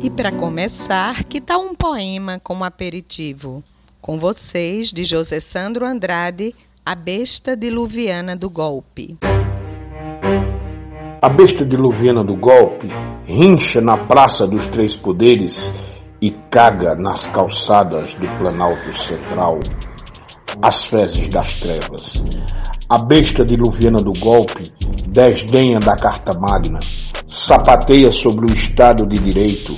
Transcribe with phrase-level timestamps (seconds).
[0.00, 3.64] E para começar, que tal um poema como aperitivo?
[4.00, 6.54] Com vocês, de José Sandro Andrade,
[6.86, 9.18] A Besta Diluviana do Golpe.
[11.20, 12.86] A besta diluviana do golpe
[13.26, 15.72] rincha na Praça dos Três Poderes
[16.22, 19.58] e caga nas calçadas do Planalto Central.
[20.62, 22.22] As fezes das trevas.
[22.88, 24.72] A besta diluviana do golpe
[25.06, 26.80] desdenha da Carta Magna,
[27.26, 29.76] sapateia sobre o Estado de Direito,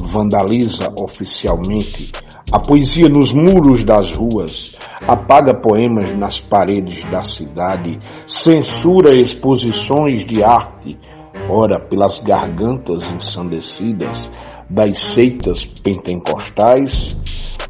[0.00, 2.12] vandaliza oficialmente
[2.52, 10.42] a poesia nos muros das ruas, apaga poemas nas paredes da cidade, censura exposições de
[10.42, 10.96] arte,
[11.48, 14.30] ora pelas gargantas ensandecidas
[14.70, 17.18] das seitas pentecostais,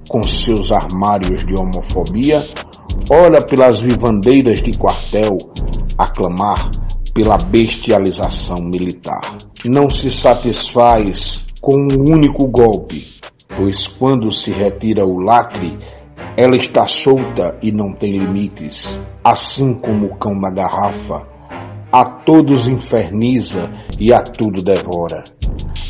[0.09, 2.43] com seus armários de homofobia,
[3.11, 5.39] ora pelas vivandeiras de quartel,
[5.97, 6.71] a clamar
[7.13, 9.21] pela bestialização militar.
[9.65, 13.07] Não se satisfaz com um único golpe,
[13.57, 15.79] pois quando se retira o lacre,
[16.37, 21.34] ela está solta e não tem limites, assim como o cão na garrafa,
[21.95, 25.23] a todos inferniza e a tudo devora.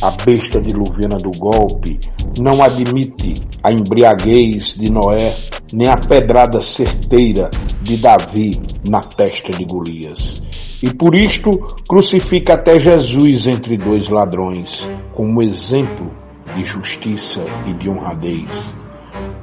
[0.03, 1.99] A besta diluviana do golpe
[2.39, 5.35] não admite a embriaguez de Noé,
[5.73, 7.49] nem a pedrada certeira
[7.81, 8.51] de Davi
[8.87, 10.43] na testa de Golias.
[10.83, 11.49] E por isto
[11.89, 16.13] crucifica até Jesus entre dois ladrões, como exemplo
[16.55, 18.77] de justiça e de honradez.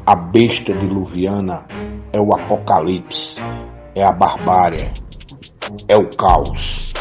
[0.05, 1.65] A besta diluviana
[2.13, 3.41] é o apocalipse,
[3.95, 4.91] é a barbárie,
[5.87, 6.91] é o caos.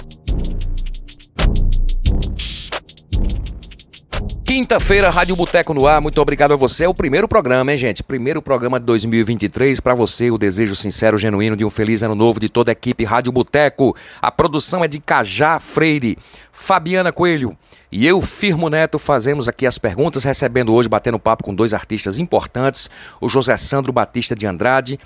[4.44, 6.00] Quinta-feira, Rádio Boteco no ar.
[6.00, 6.82] Muito obrigado a você.
[6.84, 8.02] É o primeiro programa, hein, gente?
[8.02, 9.78] Primeiro programa de 2023.
[9.78, 13.04] Para você, o desejo sincero, genuíno de um feliz ano novo de toda a equipe
[13.04, 13.94] Rádio Boteco.
[14.20, 16.18] A produção é de Cajá Freire,
[16.50, 17.56] Fabiana Coelho
[17.92, 22.18] e eu, Firmo Neto, fazemos aqui as perguntas, recebendo hoje, batendo papo com dois artistas
[22.18, 22.88] importantes,
[23.20, 24.96] o José Sandro Batista de Andrade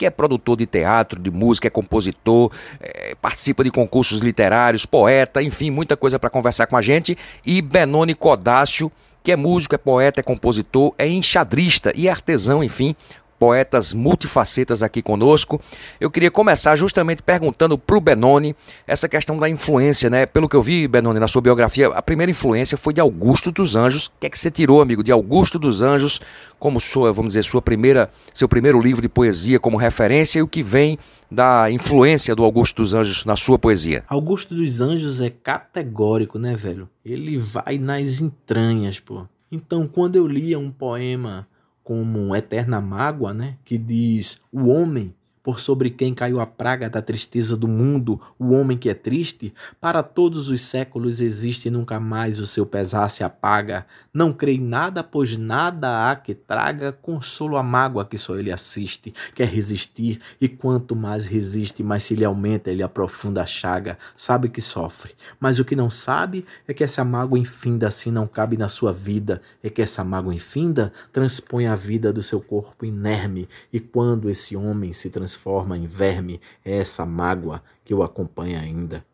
[0.00, 2.50] que é produtor de teatro, de música, é compositor,
[2.80, 7.18] é, participa de concursos literários, poeta, enfim, muita coisa para conversar com a gente.
[7.44, 8.90] E Benoni Codácio,
[9.22, 12.96] que é músico, é poeta, é compositor, é enxadrista e artesão, enfim,
[13.40, 15.58] poetas multifacetas aqui conosco.
[15.98, 18.54] Eu queria começar justamente perguntando para o Benoni
[18.86, 20.26] essa questão da influência, né?
[20.26, 23.74] Pelo que eu vi, Benoni, na sua biografia, a primeira influência foi de Augusto dos
[23.74, 24.08] Anjos.
[24.08, 26.20] O que é que você tirou, amigo, de Augusto dos Anjos
[26.58, 30.48] como sua, vamos dizer, sua primeira, seu primeiro livro de poesia como referência e o
[30.48, 30.98] que vem
[31.30, 34.04] da influência do Augusto dos Anjos na sua poesia?
[34.06, 36.90] Augusto dos Anjos é categórico, né, velho?
[37.02, 39.26] Ele vai nas entranhas, pô.
[39.50, 41.48] Então, quando eu lia um poema
[41.82, 47.00] como Eterna Mágoa, né, que diz: O homem por sobre quem caiu a praga da
[47.00, 51.98] tristeza do mundo, o homem que é triste, para todos os séculos existe e nunca
[51.98, 53.86] mais o seu pesar se apaga.
[54.12, 58.52] Não crê em nada, pois nada há que traga consolo à mágoa que só ele
[58.52, 59.14] assiste.
[59.34, 63.96] Quer resistir, e quanto mais resiste, mais se lhe aumenta, ele aprofunda a chaga.
[64.14, 68.26] Sabe que sofre, mas o que não sabe é que essa mágoa infinda assim não
[68.26, 72.84] cabe na sua vida, é que essa mágoa infinda transpõe a vida do seu corpo
[72.84, 78.02] inerme, e quando esse homem se transforma transforma em verme é essa mágoa que o
[78.02, 79.04] acompanha ainda.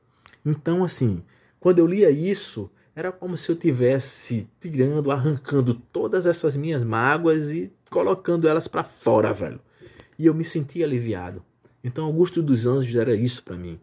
[0.44, 1.22] Então, assim,
[1.60, 7.53] quando eu lia isso, era como se eu tivesse tirando, arrancando todas essas minhas mágoas
[7.53, 9.60] e colocando elas para fora, velho.
[10.19, 11.44] E eu me sentia aliviado.
[11.84, 13.78] Então, Augusto dos Anjos era isso para mim.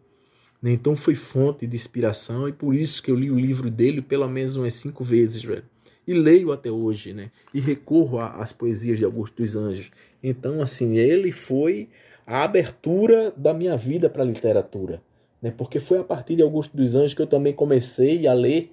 [0.62, 4.26] Então, foi fonte de inspiração e por isso que eu li o livro dele pelo
[4.28, 5.64] menos umas cinco vezes, velho.
[6.06, 7.30] E leio até hoje, né?
[7.52, 9.90] E recorro às poesias de Augusto dos Anjos.
[10.22, 11.88] Então, assim, ele foi
[12.26, 15.02] a abertura da minha vida para a literatura.
[15.40, 15.52] Né?
[15.56, 18.72] Porque foi a partir de Augusto dos Anjos que eu também comecei a ler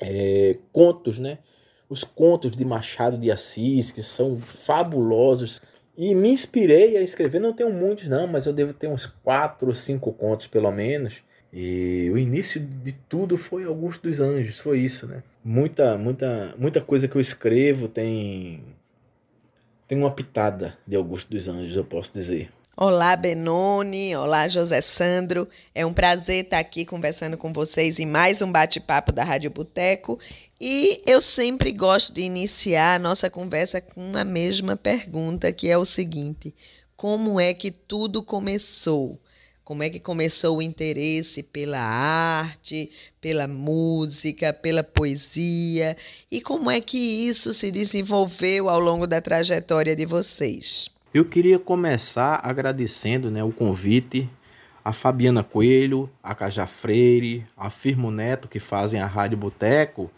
[0.00, 1.38] é, contos, né?
[1.88, 5.60] os contos de Machado de Assis, que são fabulosos.
[5.96, 9.68] E me inspirei a escrever, não tenho muitos não, mas eu devo ter uns quatro
[9.68, 11.22] ou cinco contos pelo menos.
[11.52, 15.22] E o início de tudo foi Augusto dos Anjos, foi isso, né?
[15.42, 18.62] Muita, muita, muita coisa que eu escrevo tem
[19.88, 22.50] tem uma pitada de Augusto dos Anjos, eu posso dizer.
[22.78, 24.14] Olá, Benoni.
[24.16, 25.48] Olá, José Sandro.
[25.74, 30.20] É um prazer estar aqui conversando com vocês em mais um bate-papo da Rádio Boteco.
[30.60, 35.78] E eu sempre gosto de iniciar a nossa conversa com a mesma pergunta, que é
[35.78, 36.54] o seguinte:
[36.94, 39.18] como é que tudo começou?
[39.64, 42.90] Como é que começou o interesse pela arte,
[43.22, 45.96] pela música, pela poesia?
[46.30, 50.94] E como é que isso se desenvolveu ao longo da trajetória de vocês?
[51.14, 54.28] Eu queria começar agradecendo né, o convite.
[54.84, 60.08] A Fabiana Coelho, a Cajá Freire, a Firmo Neto, que fazem a Rádio Boteco,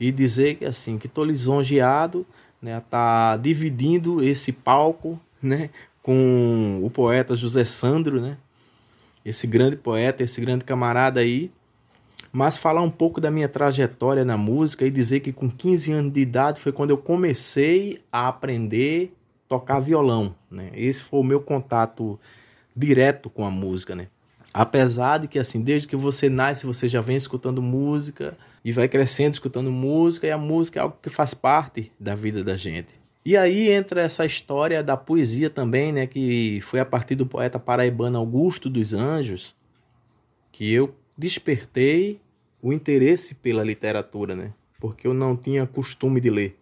[0.00, 2.26] e dizer que assim que estou lisonjeado
[2.60, 5.68] né, tá dividindo esse palco né,
[6.02, 8.38] com o poeta José Sandro, né,
[9.22, 11.50] esse grande poeta, esse grande camarada aí,
[12.32, 16.12] mas falar um pouco da minha trajetória na música e dizer que com 15 anos
[16.12, 19.12] de idade foi quando eu comecei a aprender
[19.48, 20.70] tocar violão, né?
[20.74, 22.18] Esse foi o meu contato
[22.74, 24.08] direto com a música, né?
[24.52, 28.88] Apesar de que assim, desde que você nasce, você já vem escutando música e vai
[28.88, 32.94] crescendo escutando música, e a música é algo que faz parte da vida da gente.
[33.24, 37.58] E aí entra essa história da poesia também, né, que foi a partir do poeta
[37.58, 39.56] paraibano Augusto dos Anjos
[40.52, 42.20] que eu despertei
[42.62, 44.52] o interesse pela literatura, né?
[44.78, 46.56] Porque eu não tinha costume de ler.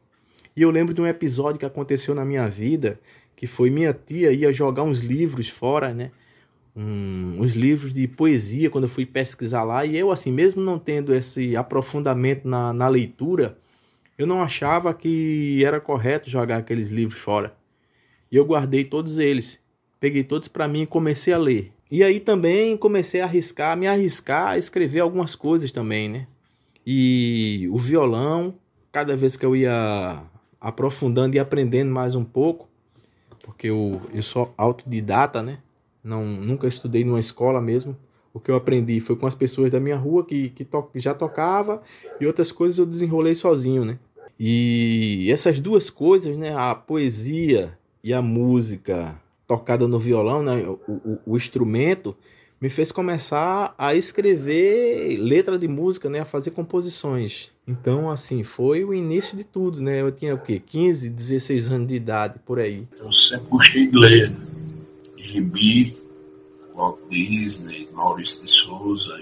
[0.56, 3.00] E eu lembro de um episódio que aconteceu na minha vida,
[3.34, 6.10] que foi minha tia ia jogar uns livros fora, né?
[6.74, 9.84] Um, uns livros de poesia quando eu fui pesquisar lá.
[9.84, 13.56] E eu assim mesmo não tendo esse aprofundamento na, na leitura
[14.22, 17.54] eu não achava que era correto jogar aqueles livros fora.
[18.30, 19.58] E eu guardei todos eles.
[19.98, 21.72] Peguei todos para mim e comecei a ler.
[21.90, 26.26] E aí também comecei a arriscar me arriscar a escrever algumas coisas também né?
[26.86, 28.54] E o violão
[28.90, 30.22] cada vez que eu ia
[30.62, 32.68] aprofundando e aprendendo mais um pouco,
[33.42, 35.58] porque eu, eu sou autodidata, né?
[36.02, 37.96] Não, nunca estudei numa escola mesmo.
[38.32, 41.12] O que eu aprendi foi com as pessoas da minha rua que, que, to, já
[41.12, 41.82] tocava
[42.20, 43.98] e outras coisas eu desenrolei sozinho, né?
[44.38, 46.54] E essas duas coisas, né?
[46.56, 50.64] A poesia e a música tocada no violão, né?
[50.66, 52.16] o, o, o instrumento,
[52.62, 57.50] me fez começar a escrever letra de música, né, a fazer composições.
[57.66, 60.00] Então, assim, foi o início de tudo, né?
[60.00, 60.62] Eu tinha o quê?
[60.64, 62.86] 15, 16 anos de idade, por aí.
[63.00, 64.36] Eu sempre gostei de ler.
[65.16, 65.96] Gibi,
[66.72, 69.12] Walt Disney, Maurício de Souza,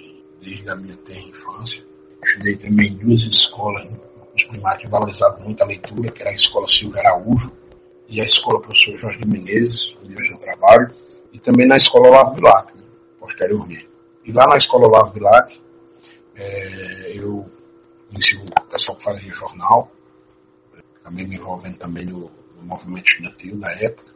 [0.43, 1.83] desde a minha tenra infância.
[2.23, 3.89] Estudei também em duas escolas,
[4.37, 7.51] os primários valorizavam muito a leitura, que era a Escola Silvio Araújo
[8.07, 10.91] e a Escola Professor Jorge Menezes, onde hoje eu trabalho,
[11.33, 12.80] e também na Escola Olavo Bilac
[13.21, 13.89] posteriormente.
[14.25, 15.61] E lá na escola Olavo Bilac,
[16.35, 17.49] é, eu
[18.09, 19.93] conheci o pessoal que fazia jornal,
[21.01, 24.11] acabei me envolvendo também no, no movimento estudantil da época,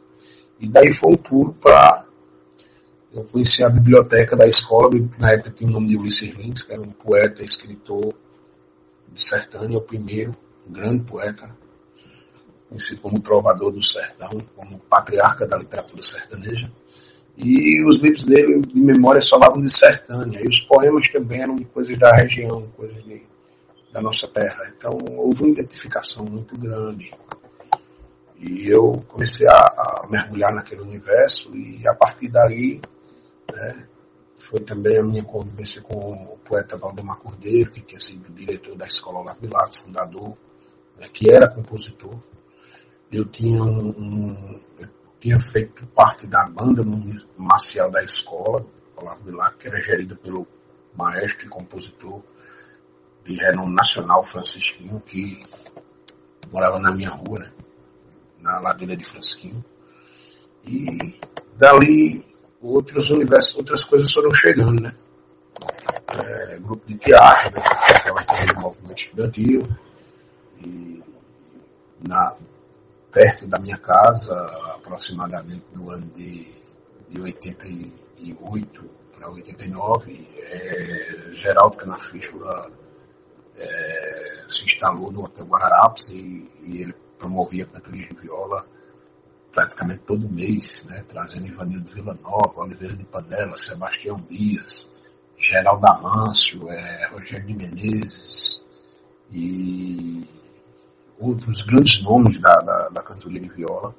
[0.59, 2.05] e daí foi um pulo para
[3.15, 6.73] eu conheci a biblioteca da escola, na época tinha o nome de Ulisses Lins, que
[6.73, 8.13] era um poeta, escritor
[9.07, 10.35] de sertânia, o primeiro,
[10.67, 11.49] um grande poeta,
[12.67, 16.69] conhecido como trovador do sertão, como patriarca da literatura sertaneja.
[17.37, 20.41] E os livros dele de memória falavam de sertânia.
[20.41, 23.23] E os poemas também eram de coisas da região, coisas de,
[23.91, 24.73] da nossa terra.
[24.75, 27.11] Então houve uma identificação muito grande.
[28.37, 32.81] E eu comecei a, a mergulhar naquele universo e a partir dali
[33.51, 33.85] né,
[34.37, 38.85] foi também a minha convivência com o poeta Valdemar Cordeiro, que tinha sido diretor da
[38.85, 39.39] Escola Olavo
[39.73, 40.37] fundador,
[40.97, 42.15] né, que era compositor.
[43.11, 44.59] Eu tinha um, um
[45.25, 46.83] tinha feito parte da banda
[47.35, 48.63] marcial da escola,
[48.95, 50.47] Olavo Bilac, que era gerida pelo
[50.95, 52.21] maestro e compositor
[53.23, 55.43] de renome nacional Francisquinho, que
[56.51, 57.51] morava na minha rua, né?
[58.39, 59.65] na ladeira de Francisquinho.
[60.63, 61.19] E
[61.57, 62.23] dali
[62.61, 64.93] outros universos, outras coisas foram chegando, né?
[66.23, 67.63] É, grupo de teatro, né?
[67.95, 69.67] Aquela coisa do movimento estudantil.
[70.63, 71.03] E
[72.07, 72.35] na,
[73.11, 76.47] perto da minha casa, aproximadamente no ano de,
[77.09, 82.71] de 88 para 89, é, Geraldo Canafístula
[83.57, 88.65] é, se instalou no Hotel Guararapes e, e ele promovia cantorias de viola
[89.51, 94.89] praticamente todo mês, né, trazendo Ivanildo Vila Nova, Oliveira de Panela, Sebastião Dias,
[95.37, 98.63] Geraldo Amâncio, é, Rogério de Menezes
[99.31, 100.27] e
[101.17, 103.95] outros grandes nomes da, da, da cantoria de viola.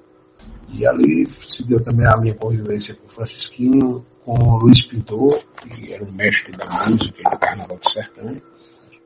[0.68, 5.42] E ali se deu também a minha convivência com o Francisquinho, com o Luiz Pintor,
[5.68, 8.42] que era um mestre da música do Carnaval de Sertão,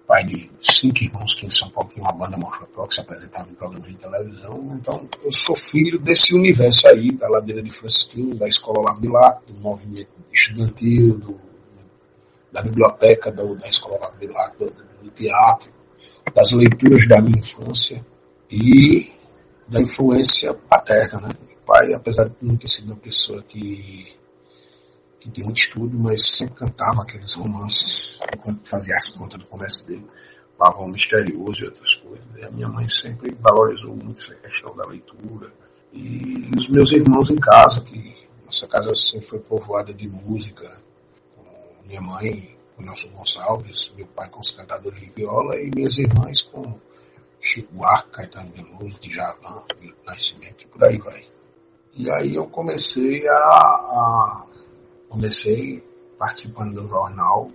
[0.07, 3.49] pai de cinco irmãos que em São Paulo tinha uma banda Mochotó que se apresentava
[3.49, 4.75] em programas de televisão.
[4.75, 9.61] Então, eu sou filho desse universo aí, da Ladeira de Francisquinho, da Escola Labilac, do
[9.61, 11.41] movimento estudantil, do,
[12.51, 15.71] da biblioteca do, da Escola Labilac, do, do teatro,
[16.35, 18.05] das leituras da minha infância
[18.51, 19.13] e
[19.71, 21.29] da influência paterna, né?
[21.47, 24.19] Meu pai, apesar de não ter sido uma pessoa que
[25.21, 29.87] que tem muito estudo, mas sempre cantava aqueles romances enquanto fazia as contas do comércio
[29.87, 30.07] dele,
[30.57, 32.25] Pavão Misterioso e outras coisas.
[32.39, 35.53] E a minha mãe sempre valorizou muito essa questão da leitura.
[35.93, 40.81] E os meus irmãos em casa, que nossa casa sempre foi povoada de música,
[41.37, 45.99] com minha mãe com Nelson Gonçalves, meu pai com os cantadores de viola e minhas
[45.99, 46.81] irmãs com
[47.41, 49.65] Chico Buarque, Caetano Veloso, Djavan,
[50.07, 51.27] Nascimento e por aí vai.
[51.95, 54.47] E aí eu comecei a, a
[55.09, 55.83] comecei
[56.19, 57.51] participando do jornal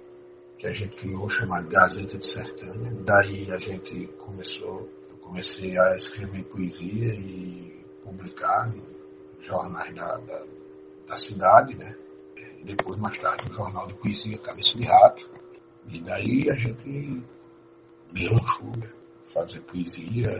[0.58, 2.92] que a gente criou chamado Gazeta de Sertânia.
[3.04, 8.84] Daí a gente começou, eu comecei a escrever poesia e publicar em
[9.40, 10.46] jornais da, da,
[11.08, 11.96] da cidade, né?
[12.64, 15.30] Depois, mais tarde, o jornal de poesia Cabeça de Rato.
[15.88, 17.24] E daí a gente
[18.12, 18.90] deslanchou, né?
[19.36, 20.32] Fazer poesia,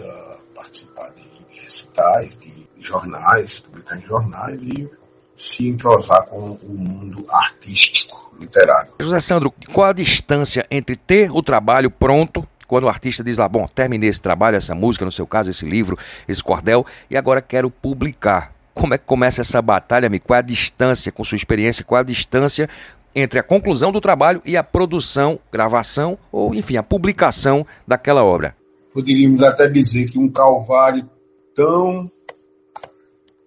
[0.56, 4.90] participar de recitais, de jornais, publicar em jornais e
[5.36, 8.94] se entrosar com o mundo artístico, literário.
[9.02, 13.50] José Sandro, qual a distância entre ter o trabalho pronto quando o artista diz lá,
[13.50, 15.98] bom, terminei esse trabalho, essa música, no seu caso, esse livro,
[16.28, 18.54] esse cordel, e agora quero publicar.
[18.74, 20.26] Como é que começa essa batalha, amigo?
[20.26, 22.68] Qual é a distância, com sua experiência, qual é a distância
[23.14, 28.56] entre a conclusão do trabalho e a produção, gravação ou, enfim, a publicação daquela obra?
[28.96, 31.10] Poderíamos até dizer que um calvário
[31.54, 32.10] tão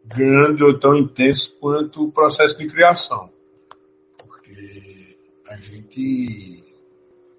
[0.05, 3.33] grande ou tão intenso quanto o processo de criação.
[4.19, 5.17] Porque
[5.49, 6.62] a gente,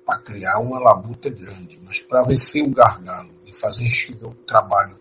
[0.04, 3.92] para criar uma labuta grande, mas para vencer o gargalo e fazer
[4.24, 4.98] o trabalho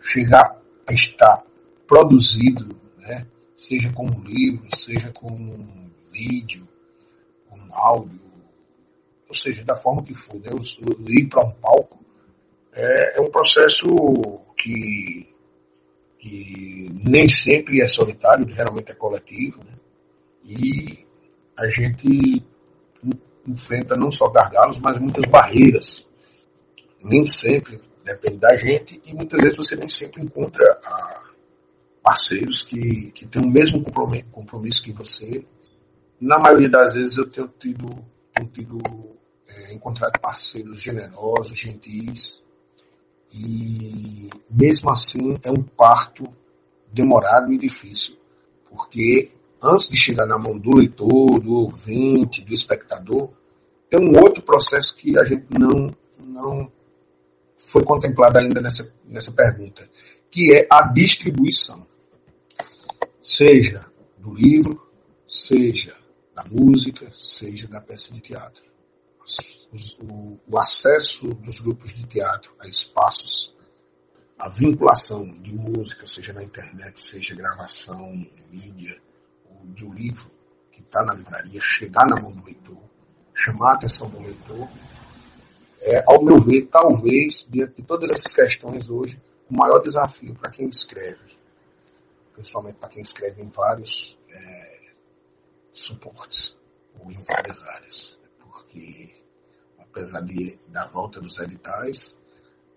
[0.00, 1.44] chegar a estar
[1.86, 3.26] produzido, né?
[3.54, 6.66] seja como livro, seja como vídeo,
[7.46, 8.22] como áudio,
[9.28, 10.48] ou seja, da forma que for, né?
[10.50, 12.01] o, ir para um palco,
[12.72, 13.86] é, é um processo
[14.56, 15.28] que
[16.18, 19.72] que nem sempre é solitário, geralmente é coletivo, né?
[20.44, 21.04] e
[21.58, 22.44] a gente
[23.44, 26.08] enfrenta não só gargalos, mas muitas barreiras.
[27.02, 31.22] Nem sempre depende da gente e muitas vezes você nem sempre encontra ah,
[32.02, 35.44] parceiros que, que têm o mesmo compromisso, compromisso que você.
[36.20, 38.78] Na maioria das vezes eu tenho tido, tenho tido
[39.48, 42.41] é, encontrado parceiros generosos, gentis,
[43.32, 46.24] e mesmo assim é um parto
[46.92, 48.16] demorado e difícil,
[48.68, 49.30] porque
[49.62, 53.30] antes de chegar na mão do leitor, do ouvinte, do espectador,
[53.88, 56.70] tem um outro processo que a gente não, não
[57.56, 59.88] foi contemplado ainda nessa, nessa pergunta,
[60.30, 61.86] que é a distribuição.
[63.22, 63.86] Seja
[64.18, 64.80] do livro,
[65.26, 65.96] seja
[66.34, 68.71] da música, seja da peça de teatro
[70.00, 73.54] o, o acesso dos grupos de teatro a espaços,
[74.38, 78.12] a vinculação de música, seja na internet, seja gravação
[78.50, 79.00] mídia,
[79.48, 80.30] ou de um livro
[80.70, 82.82] que está na livraria, chegar na mão do leitor,
[83.34, 84.68] chamar a atenção do leitor,
[85.80, 90.50] é, ao meu ver, talvez, diante de todas essas questões hoje, o maior desafio para
[90.50, 91.36] quem escreve,
[92.32, 94.80] principalmente para quem escreve em vários é,
[95.72, 96.56] suportes
[96.98, 98.18] ou em várias áreas,
[98.72, 99.10] porque
[99.78, 102.16] apesar de, da volta dos editais,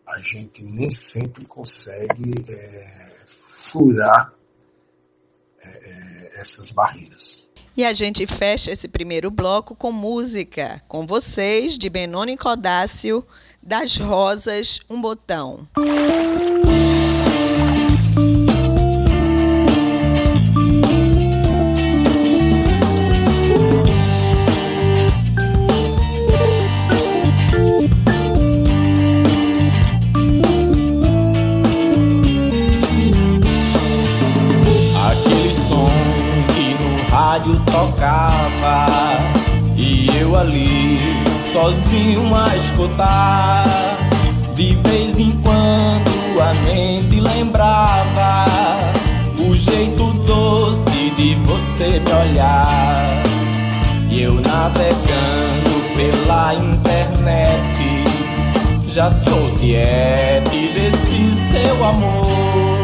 [0.05, 4.33] a gente nem sempre consegue é, furar
[5.59, 7.49] é, é, essas barreiras.
[7.77, 13.25] E a gente fecha esse primeiro bloco com música, com vocês, de Benoni Codácio,
[13.61, 15.67] das Rosas, um botão.
[15.73, 16.54] tocava
[41.65, 43.65] sozinho a escutar.
[44.53, 48.45] De vez em quando a mente lembrava
[49.39, 53.23] o jeito doce de você me olhar.
[54.09, 58.05] E eu navegando pela internet
[58.87, 62.79] já sou tiete desse seu amor.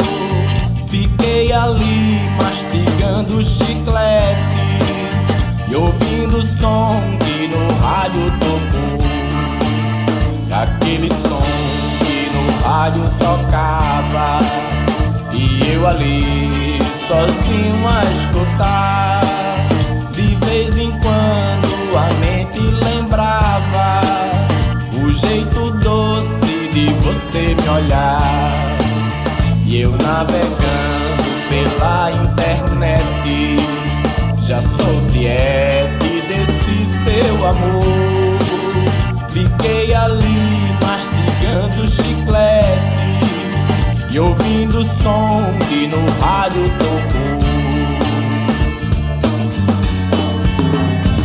[0.89, 4.57] Fiquei ali mastigando chiclete
[5.69, 7.30] e ouvindo som que
[7.72, 9.01] no rádio tocou.
[10.51, 11.42] Aquele som
[12.00, 14.40] que no rádio tocava
[15.34, 19.22] E eu ali sozinho a escutar
[20.12, 24.01] De vez em quando a mente lembrava
[25.01, 28.78] O jeito doce de você me olhar
[29.66, 33.56] E eu navegando pela internet
[34.42, 36.00] Já sou tiete
[37.22, 38.01] seu amor
[39.30, 43.01] Fiquei ali mastigando chiclete
[44.12, 47.40] e ouvindo o som que no rádio tocou.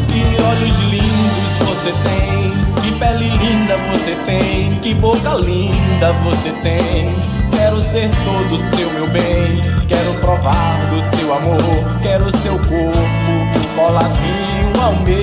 [0.06, 2.50] Que olhos lindos você tem,
[2.80, 7.12] que pele linda você tem, que boca linda você tem.
[7.50, 9.60] Quero ser todo seu, meu bem.
[9.88, 12.00] Quero provar do seu amor.
[12.02, 13.45] Quero seu corpo
[13.76, 15.16] coladinho ao meu.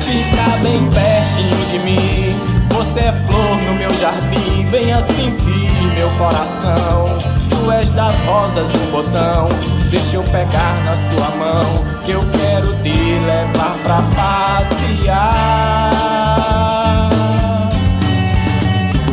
[0.00, 2.40] Fica bem pertinho de mim.
[2.70, 4.66] Você é flor no meu jardim.
[4.70, 7.18] Venha sentir meu coração.
[7.48, 9.48] Tu és das rosas um botão.
[9.90, 11.84] Deixa eu pegar na sua mão.
[12.04, 15.50] Que eu quero te levar pra passear.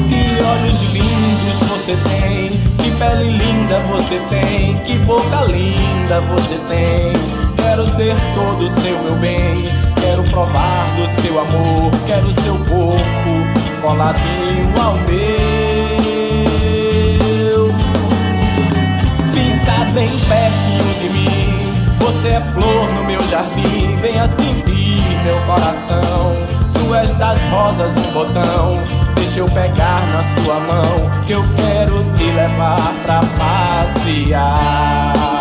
[0.09, 2.76] Que olhos lindos você tem.
[2.87, 4.77] Que pele linda você tem.
[4.85, 7.11] Que boca linda você tem.
[7.57, 9.67] Quero ser todo seu, meu bem.
[9.99, 11.91] Quero provar do seu amor.
[12.05, 13.45] Quero seu corpo
[13.81, 15.33] coladinho ao meu.
[19.33, 21.73] Fica bem pertinho de mim.
[21.99, 23.97] Você é flor no meu jardim.
[24.01, 26.37] Venha sentir meu coração.
[26.73, 28.81] Tu és das rosas um botão.
[29.15, 31.25] Deixa eu pegar na sua mão.
[31.25, 35.36] Que eu quero levar pra passear.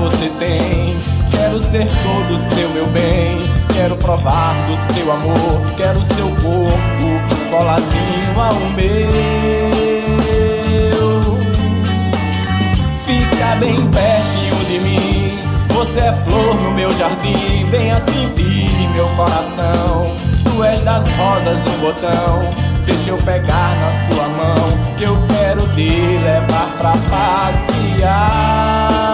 [0.00, 0.96] Você tem.
[1.30, 3.38] Quero ser todo seu, meu bem.
[3.72, 5.74] Quero provar do seu amor.
[5.76, 9.70] Quero seu corpo coladinho ao meu.
[13.04, 15.38] Fica bem pertinho de mim.
[15.74, 17.66] Você é flor no meu jardim.
[17.70, 20.16] Venha sentir meu coração.
[20.44, 22.54] Tu és das rosas um botão.
[22.86, 24.70] Deixa eu pegar na sua mão.
[24.96, 29.09] Que eu quero te levar pra passear.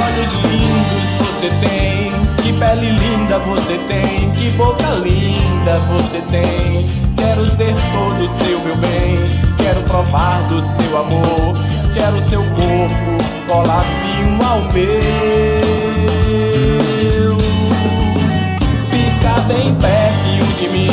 [0.00, 2.10] Olhos lindos você tem,
[2.42, 6.86] que pele linda você tem, que boca linda você tem.
[7.16, 9.28] Quero ser todo seu, meu bem.
[9.58, 11.56] Quero provar do seu amor.
[11.94, 15.60] Quero seu corpo coladinho ao meu.
[18.90, 20.92] Fica bem pertinho de mim.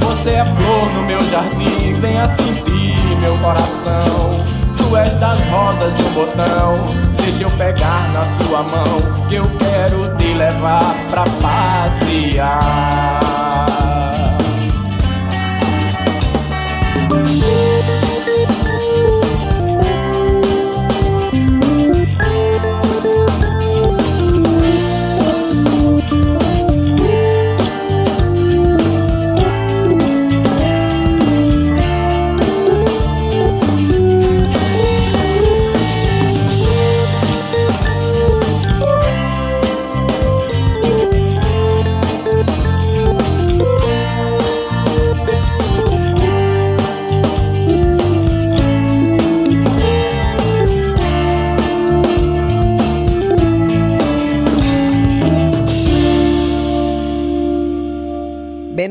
[0.00, 1.94] Você é flor no meu jardim.
[2.00, 4.59] Venha sentir meu coração.
[4.90, 6.88] Tu és das rosas um botão.
[7.16, 9.28] Deixa eu pegar na sua mão.
[9.28, 13.39] Que eu quero te levar pra passear.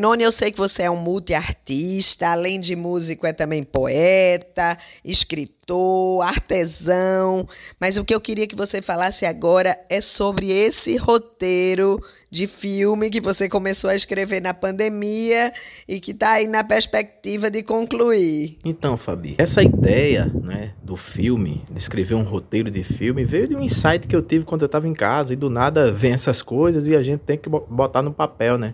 [0.09, 6.23] Benoni, eu sei que você é um multiartista, além de músico, é também poeta, escritor,
[6.23, 7.47] artesão.
[7.79, 13.11] Mas o que eu queria que você falasse agora é sobre esse roteiro de filme
[13.11, 15.53] que você começou a escrever na pandemia
[15.87, 18.57] e que está aí na perspectiva de concluir.
[18.65, 23.55] Então, Fabi, essa ideia né, do filme, de escrever um roteiro de filme, veio de
[23.55, 26.41] um insight que eu tive quando eu estava em casa e do nada vem essas
[26.41, 28.73] coisas e a gente tem que botar no papel, né?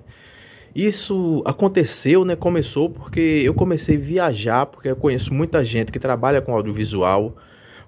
[0.76, 2.36] Isso aconteceu, né?
[2.36, 7.34] Começou porque eu comecei a viajar, porque eu conheço muita gente que trabalha com audiovisual,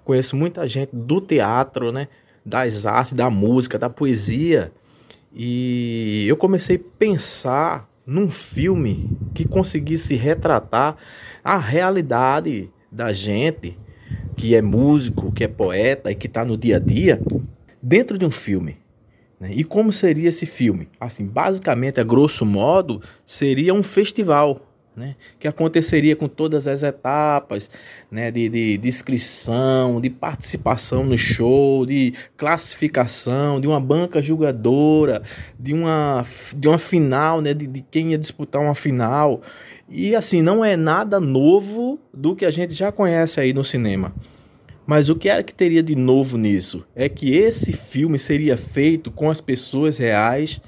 [0.05, 2.07] conheço muita gente do teatro, né?
[2.45, 4.71] Das artes, da música, da poesia.
[5.35, 10.95] E eu comecei a pensar num filme que conseguisse retratar
[11.43, 13.77] a realidade da gente
[14.37, 17.19] que é músico, que é poeta e que está no dia a dia
[17.83, 18.77] dentro de um filme.
[19.39, 19.51] Né?
[19.53, 20.87] E como seria esse filme?
[20.99, 24.61] Assim, basicamente, a grosso modo, seria um festival.
[24.95, 27.69] Né, que aconteceria com todas as etapas
[28.09, 35.21] né, de, de, inscrição, de participação no show, de classificação, de uma banca julgadora,
[35.59, 39.43] de uma, de uma final, né, de, de quem ia disputar uma final.
[39.87, 44.15] E assim, não é nada novo do que a gente já conhece aí no cinema.
[44.87, 46.85] Mas o que era que teria de novo nisso?
[46.95, 50.61] É que esse filme seria feito com as pessoas reais,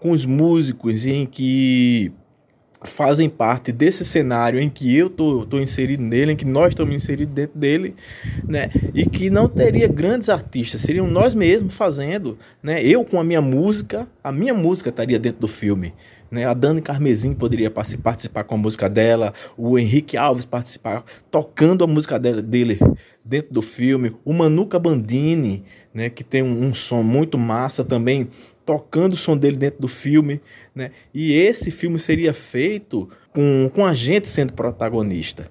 [0.00, 2.10] com os músicos em que
[2.84, 6.94] fazem parte desse cenário em que eu tô, tô inserido nele, em que nós estamos
[6.94, 7.94] inseridos dentro dele,
[8.48, 8.70] né?
[8.94, 12.82] E que não teria grandes artistas, seriam nós mesmos fazendo, né?
[12.82, 15.94] Eu com a minha música, a minha música estaria dentro do filme,
[16.32, 16.46] né?
[16.46, 21.86] A Dani Carmesim poderia participar com a música dela, o Henrique Alves participar tocando a
[21.86, 22.78] música dele
[23.22, 28.28] dentro do filme, o Manuca Bandini, né, que tem um, um som muito massa também,
[28.64, 30.40] tocando o som dele dentro do filme,
[30.74, 30.92] né?
[31.12, 35.48] E esse filme seria feito com, com a gente sendo protagonista.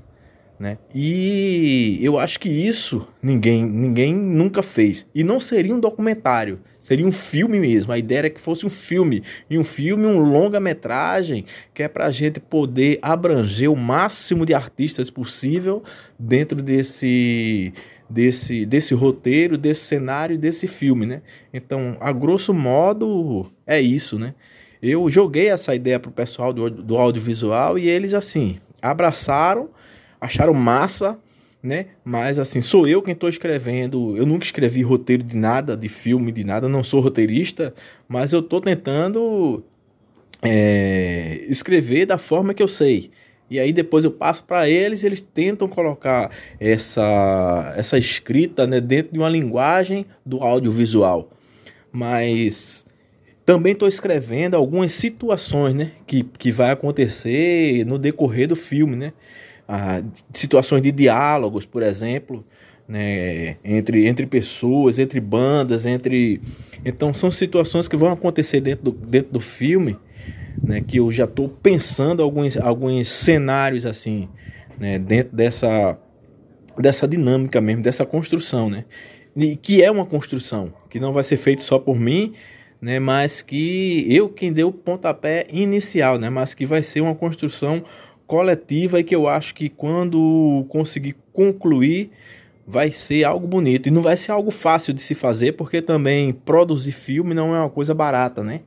[0.62, 0.78] Né?
[0.94, 5.08] E eu acho que isso ninguém, ninguém nunca fez.
[5.14, 7.92] E não seria um documentário, seria um filme mesmo.
[7.92, 9.24] A ideia era que fosse um filme.
[9.50, 14.54] E um filme, um longa-metragem, que é para a gente poder abranger o máximo de
[14.54, 15.82] artistas possível
[16.20, 17.74] dentro desse,
[18.08, 21.08] desse, desse roteiro, desse cenário, desse filme.
[21.08, 21.24] Né?
[21.52, 24.20] Então, a grosso modo, é isso.
[24.20, 24.36] Né?
[24.80, 29.68] Eu joguei essa ideia para o pessoal do, do audiovisual e eles, assim, abraçaram
[30.22, 31.18] acharam massa,
[31.62, 31.88] né?
[32.06, 34.16] Mas assim, sou eu quem estou escrevendo.
[34.16, 37.74] Eu nunca escrevi roteiro de nada, de filme, de nada, não sou roteirista,
[38.08, 39.64] mas eu estou tentando
[40.42, 43.10] é, escrever da forma que eu sei.
[43.50, 49.12] E aí depois eu passo para eles, eles tentam colocar essa, essa escrita né, dentro
[49.12, 51.30] de uma linguagem do audiovisual.
[51.92, 52.86] Mas
[53.46, 59.12] também estou escrevendo algumas situações né, que, que vai acontecer no decorrer do filme, né?
[60.34, 62.46] Situações de diálogos, por exemplo,
[62.88, 66.42] né, entre, entre pessoas, entre bandas, entre.
[66.84, 69.98] Então são situações que vão acontecer dentro do, dentro do filme,
[70.62, 74.28] né, que eu já estou pensando alguns, alguns cenários assim,
[74.78, 75.98] né, dentro dessa,
[76.78, 78.84] dessa dinâmica mesmo, dessa construção, né,
[79.36, 82.34] e que é uma construção, que não vai ser feito só por mim,
[82.82, 87.16] né, mas que eu quem deu o pontapé inicial, né, mas que vai ser uma
[87.16, 87.84] construção
[88.32, 92.12] coletiva e que eu acho que quando conseguir concluir
[92.66, 96.32] vai ser algo bonito e não vai ser algo fácil de se fazer porque também
[96.32, 98.62] produzir filme não é uma coisa barata, né?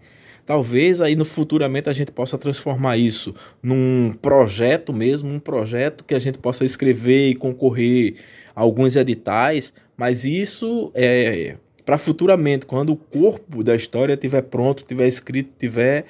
[0.45, 6.15] Talvez aí no futuramente a gente possa transformar isso num projeto mesmo, um projeto que
[6.15, 8.17] a gente possa escrever e concorrer
[8.55, 14.83] a alguns editais, mas isso é para futuramente, quando o corpo da história estiver pronto,
[14.83, 16.05] estiver escrito, estiver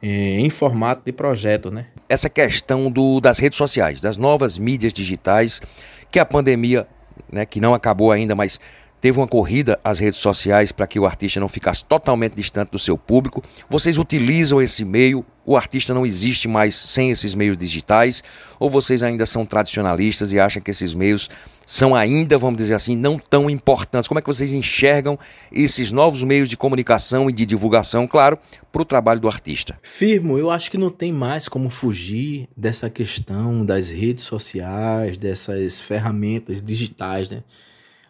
[0.00, 1.86] em formato de projeto, né?
[2.10, 5.62] Essa questão do, das redes sociais, das novas mídias digitais,
[6.10, 6.86] que a pandemia,
[7.32, 8.60] né, que não acabou ainda, mas
[9.00, 12.78] teve uma corrida às redes sociais para que o artista não ficasse totalmente distante do
[12.78, 13.42] seu público.
[13.68, 18.22] Vocês utilizam esse meio, o artista não existe mais sem esses meios digitais,
[18.58, 21.28] ou vocês ainda são tradicionalistas e acham que esses meios
[21.64, 24.08] são ainda, vamos dizer assim, não tão importantes.
[24.08, 25.16] Como é que vocês enxergam
[25.52, 28.36] esses novos meios de comunicação e de divulgação, claro,
[28.72, 29.78] para o trabalho do artista?
[29.82, 35.80] Firmo, eu acho que não tem mais como fugir dessa questão das redes sociais, dessas
[35.80, 37.42] ferramentas digitais, né?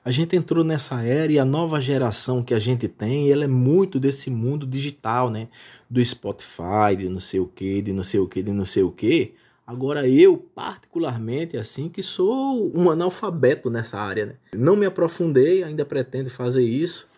[0.04, 3.48] A gente entrou nessa era e a nova geração que a gente tem, ela é
[3.48, 5.48] muito desse mundo digital, né?
[5.90, 8.82] Do Spotify, de não sei o que, de não sei o que, de não sei
[8.82, 9.34] o que.
[9.66, 14.34] Agora eu, particularmente, assim, que sou um analfabeto nessa área, né?
[14.54, 17.08] Não me aprofundei, ainda pretendo fazer isso,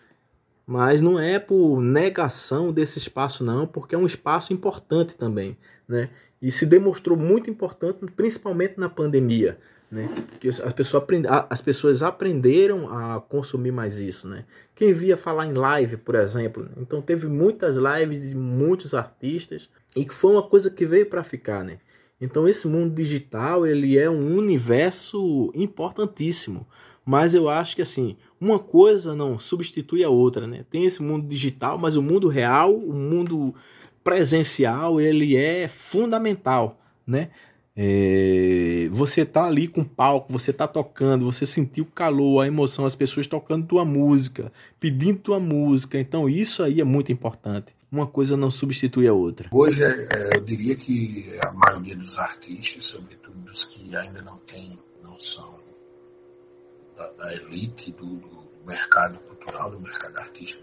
[0.66, 5.56] Mas não é por negação desse espaço, não, porque é um espaço importante também.
[5.88, 6.08] Né?
[6.40, 9.58] E se demonstrou muito importante, principalmente na pandemia.
[9.92, 10.08] Né?
[10.40, 11.26] Que as pessoas, aprend...
[11.50, 14.26] as pessoas aprenderam a consumir mais isso.
[14.26, 14.46] Né?
[14.74, 20.06] Quem via falar em live, por exemplo, então teve muitas lives de muitos artistas e
[20.06, 21.62] que foi uma coisa que veio para ficar.
[21.62, 21.76] Né?
[22.18, 26.66] Então esse mundo digital ele é um universo importantíssimo.
[27.04, 30.64] Mas eu acho que assim, uma coisa não substitui a outra, né?
[30.70, 33.52] Tem esse mundo digital, mas o mundo real, o mundo
[34.04, 37.30] presencial, ele é fundamental, né?
[37.74, 42.46] É, você tá ali com o palco, você tá tocando, você sentiu o calor, a
[42.46, 45.98] emoção, as pessoas tocando tua música, pedindo tua música.
[45.98, 47.74] Então isso aí é muito importante.
[47.90, 49.48] Uma coisa não substitui a outra.
[49.52, 54.78] Hoje é, eu diria que a maioria dos artistas, sobretudo os que ainda não têm
[55.02, 55.60] noção
[56.96, 60.62] da, da elite do, do, mercado cultural, do mercado artístico,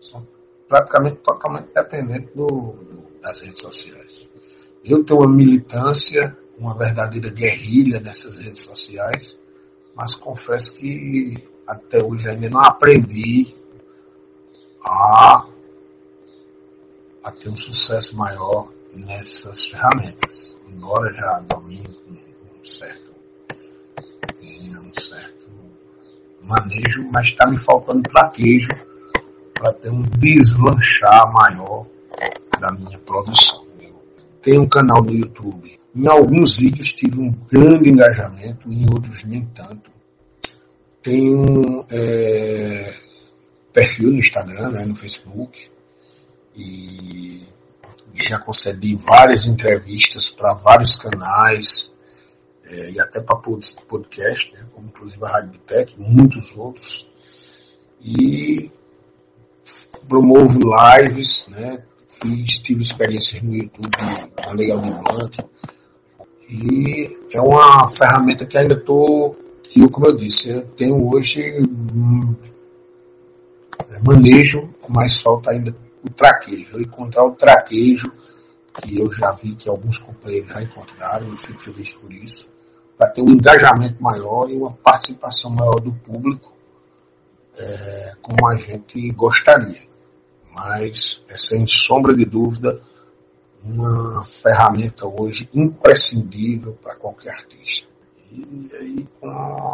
[0.00, 0.26] são
[0.68, 4.28] praticamente totalmente dependentes do, do, das redes sociais.
[4.84, 9.38] Eu tenho uma militância, uma verdadeira guerrilha nessas redes sociais,
[9.94, 13.54] mas confesso que até hoje ainda não aprendi
[14.84, 15.46] a,
[17.22, 23.12] a ter um sucesso maior nessas ferramentas, embora já domine um certo,
[24.42, 25.48] um certo
[26.42, 28.68] manejo, mas está me faltando traquejo
[29.54, 31.86] para ter um deslanchar maior
[32.58, 33.67] da minha produção.
[34.42, 35.78] Tenho um canal no YouTube.
[35.94, 39.90] Em alguns vídeos tive um grande engajamento, em outros nem tanto.
[41.02, 42.94] Tenho é,
[43.72, 45.70] perfil no Instagram, né, no Facebook,
[46.54, 47.42] e
[48.14, 51.94] já concedi várias entrevistas para vários canais,
[52.64, 57.08] é, e até para podcast, né, como inclusive a Rádio Bitec, muitos outros.
[58.00, 58.70] E
[60.08, 61.82] promovo lives, né?
[62.20, 63.96] Fiz, tive experiências no YouTube
[64.34, 65.38] com a Legal de Blanc.
[66.50, 71.62] E é uma ferramenta que ainda estou, que eu, como eu disse, eu tenho hoje
[71.94, 72.34] um,
[74.02, 76.68] manejo, mas falta ainda o traquejo.
[76.72, 78.10] Eu encontrar o traquejo,
[78.82, 82.48] que eu já vi que alguns companheiros já encontraram, e fico feliz por isso,
[82.96, 86.52] para ter um engajamento maior e uma participação maior do público,
[87.56, 89.87] é, como a gente gostaria
[90.54, 92.80] mas é sem sombra de dúvida
[93.62, 97.88] uma ferramenta hoje imprescindível para qualquer artista.
[98.30, 99.28] E aí com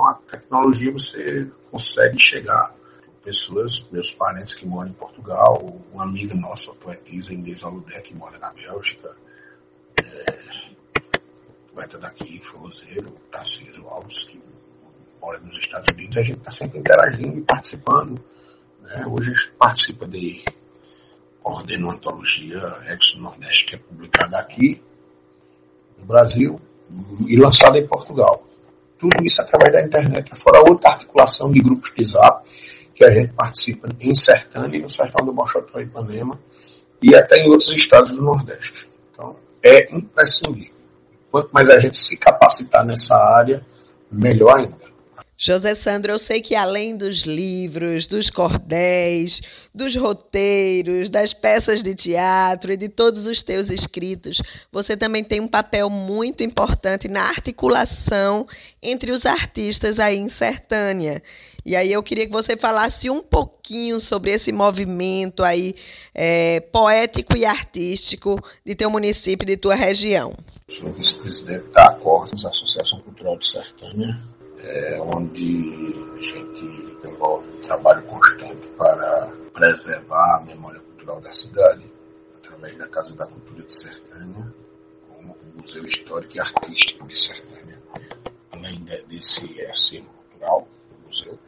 [0.07, 2.75] a tecnologia você consegue chegar
[3.23, 8.15] pessoas, meus parentes que moram em Portugal, uma amiga nossa, a poetisa Inês Aludé, que
[8.15, 9.17] mora na Bélgica,
[9.97, 10.75] é,
[11.73, 14.41] poeta daqui, forrozeiro, Tarcísio Alves, que
[15.21, 18.23] mora nos Estados Unidos, a gente está sempre interagindo e participando.
[18.83, 19.07] Né?
[19.07, 20.45] Hoje a gente participa de
[21.45, 24.83] coordeno uma antologia Ex Nordeste, que é publicada aqui
[25.99, 26.59] no Brasil
[27.29, 28.43] e lançada em Portugal.
[28.99, 32.49] Tudo isso através da internet, fora outra articulação de grupos de zap
[32.95, 36.41] que a gente participa em Sertânia, no Sertão do Bochotó e Ipanema
[37.03, 38.89] e até em outros estados do Nordeste.
[39.13, 40.73] Então, é imprescindível.
[41.31, 43.67] Quanto mais a gente se capacitar nessa área,
[44.11, 44.84] melhor ainda.
[45.37, 49.43] José Sandro, eu sei que além dos livros, dos cordéis,
[49.75, 55.41] dos roteiros, das peças de teatro e de todos os teus escritos, você também tem
[55.41, 58.47] um papel muito importante na articulação
[58.81, 61.21] entre os artistas aí em Sertânia.
[61.67, 65.75] E aí eu queria que você falasse um pouquinho sobre esse movimento aí
[66.15, 70.37] é, poético e artístico de teu município, de tua região.
[70.69, 74.21] Sou vice-presidente da Acordos, Associação Cultural de Sertânia,
[74.65, 81.93] é, onde a gente desenvolve um trabalho constante para preservar a memória cultural da cidade,
[82.37, 84.55] através da Casa da Cultura de Sertânia,
[85.09, 87.83] como o Museu Histórico e Artístico de Sertânia.
[88.53, 91.39] Além desse acervo cultural do museu,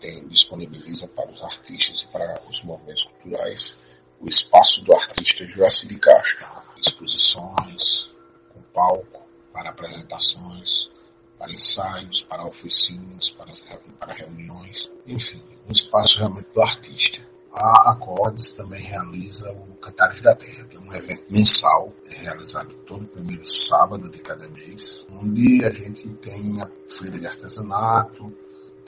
[0.00, 3.78] tem, disponibiliza para os artistas e para os movimentos culturais
[4.20, 8.14] o espaço do artista Joaci de Castro, exposições
[8.52, 10.90] com palco para apresentações,
[11.38, 13.52] para ensaios, para oficinas, para,
[13.98, 17.20] para reuniões, enfim, um espaço realmente do artista.
[17.52, 22.72] A Acordes também realiza o Cantares da Terra, que é um evento mensal, é realizado
[22.86, 28.32] todo primeiro sábado de cada mês, onde a gente tem a feira de artesanato,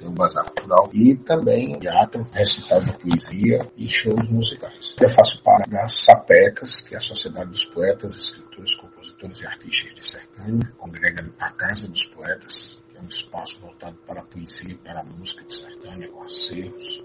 [0.00, 4.96] tem o bazar cultural e também teatro, recital de poesia e shows musicais.
[5.00, 8.74] Eu faço parte das SAPECAS, que é a Sociedade dos Poetas, Escritores,
[9.20, 13.96] Compositores e Artistas de Sertânia, congrega a Casa dos Poetas, que é um espaço voltado
[14.06, 17.04] para a poesia e para a música de Sertânia, com acervos.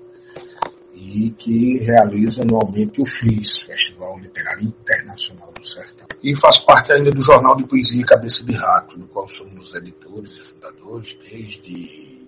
[0.94, 6.08] e que realiza anualmente o FLIS, Festival Literário Internacional do Sertão.
[6.24, 10.38] E faz parte ainda do Jornal de Poesia Cabeça de Rato, no qual somos editores
[10.38, 12.26] e fundadores desde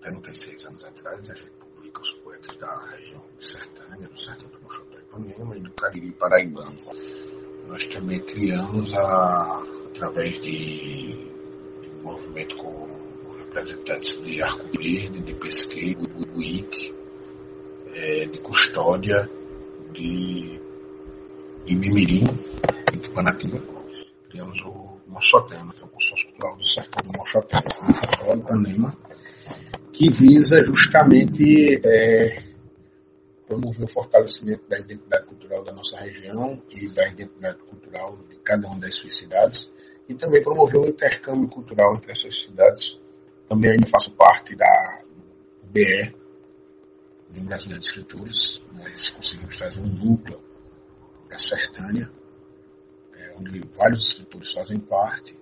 [0.00, 1.30] 36 anos atrás.
[1.30, 5.60] A gente publica os poetas da região de Sertânia, do Sertão do Mochotó Ipanema e
[5.60, 6.76] do Cariri Paraibano.
[7.68, 12.88] Nós também criamos, a, através de, de um movimento com
[13.38, 16.94] representantes de Arco Verde, de Pesqueiro, do WIC,
[17.94, 19.28] é, de Custódia,
[19.92, 20.60] de,
[21.64, 22.26] de Mimirim
[23.12, 23.62] de.
[24.28, 27.62] Criamos o Mochotema, que é o consórcio cultural do sertão do Mochotema,
[28.34, 28.96] Ipanema,
[29.92, 32.42] que visa justamente é,
[33.52, 38.66] promover o fortalecimento da identidade cultural da nossa região e da identidade cultural de cada
[38.66, 39.70] uma das suas cidades
[40.08, 42.98] e também promover o intercâmbio cultural entre essas cidades.
[43.46, 45.02] Também ainda faço parte da
[45.64, 46.14] BE,
[47.36, 48.62] no Brasileiro de Escritores.
[48.72, 50.42] Nós conseguimos trazer um núcleo
[51.28, 52.10] da Sertânia,
[53.14, 55.36] é, onde vários escritores fazem parte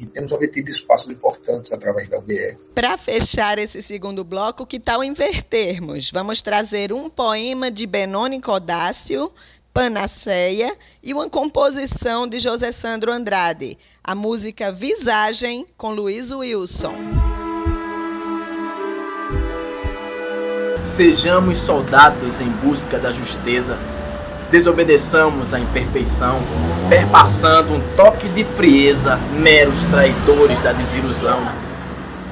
[0.00, 2.56] e temos obtido espaços importantes através da UBE.
[2.74, 6.10] Para fechar esse segundo bloco, que tal invertermos?
[6.10, 9.30] Vamos trazer um poema de Benoni Codácio,
[9.74, 16.94] Panaceia, e uma composição de José Sandro Andrade, a música Visagem, com Luiz Wilson.
[20.86, 23.78] Sejamos soldados em busca da justeza
[24.50, 26.40] desobedeçamos a imperfeição,
[26.88, 31.40] perpassando um toque de frieza, meros traidores da desilusão.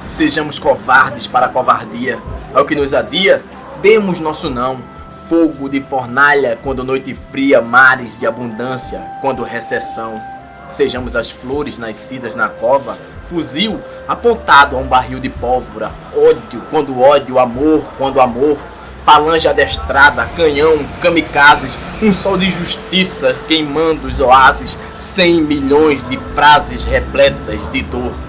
[0.07, 2.19] Sejamos covardes para a covardia,
[2.53, 3.43] ao que nos adia,
[3.81, 4.79] demos nosso não.
[5.29, 10.19] Fogo de fornalha quando noite fria, mares de abundância quando recessão.
[10.67, 16.99] Sejamos as flores nascidas na cova, fuzil apontado a um barril de pólvora, ódio quando
[16.99, 18.57] ódio, amor quando amor,
[19.09, 26.83] falange adestrada, canhão, kamikazes, um sol de justiça queimando os oásis, cem milhões de frases
[26.83, 28.28] repletas de dor.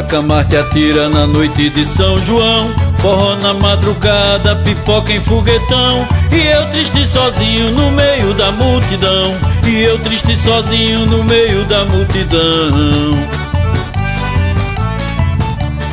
[0.00, 2.70] Bacamarte atira na noite de São João.
[3.00, 6.08] Forró na madrugada, pipoca em foguetão.
[6.32, 9.34] E eu triste sozinho no meio da multidão.
[9.66, 13.28] E eu triste sozinho no meio da multidão.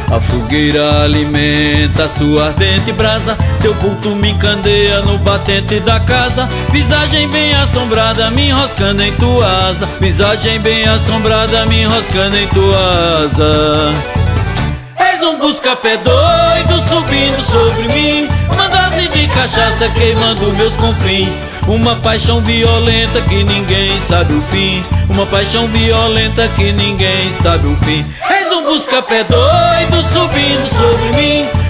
[0.10, 6.48] A fogueira alimenta sua ardente brasa Teu culto me encandeia no batente da casa.
[6.72, 9.88] Visagem bem assombrada me enroscando em tua asa.
[10.00, 13.93] Visagem bem assombrada me enroscando em tua asa.
[15.00, 18.30] És um busca-pé doido subindo sobre mim.
[18.52, 21.34] Uma dose de cachaça queimando meus confins.
[21.67, 24.84] Uma paixão violenta que ninguém sabe o fim.
[25.10, 28.06] Uma paixão violenta que ninguém sabe o fim.
[28.67, 31.66] Busca-pé doido subindo sobre mim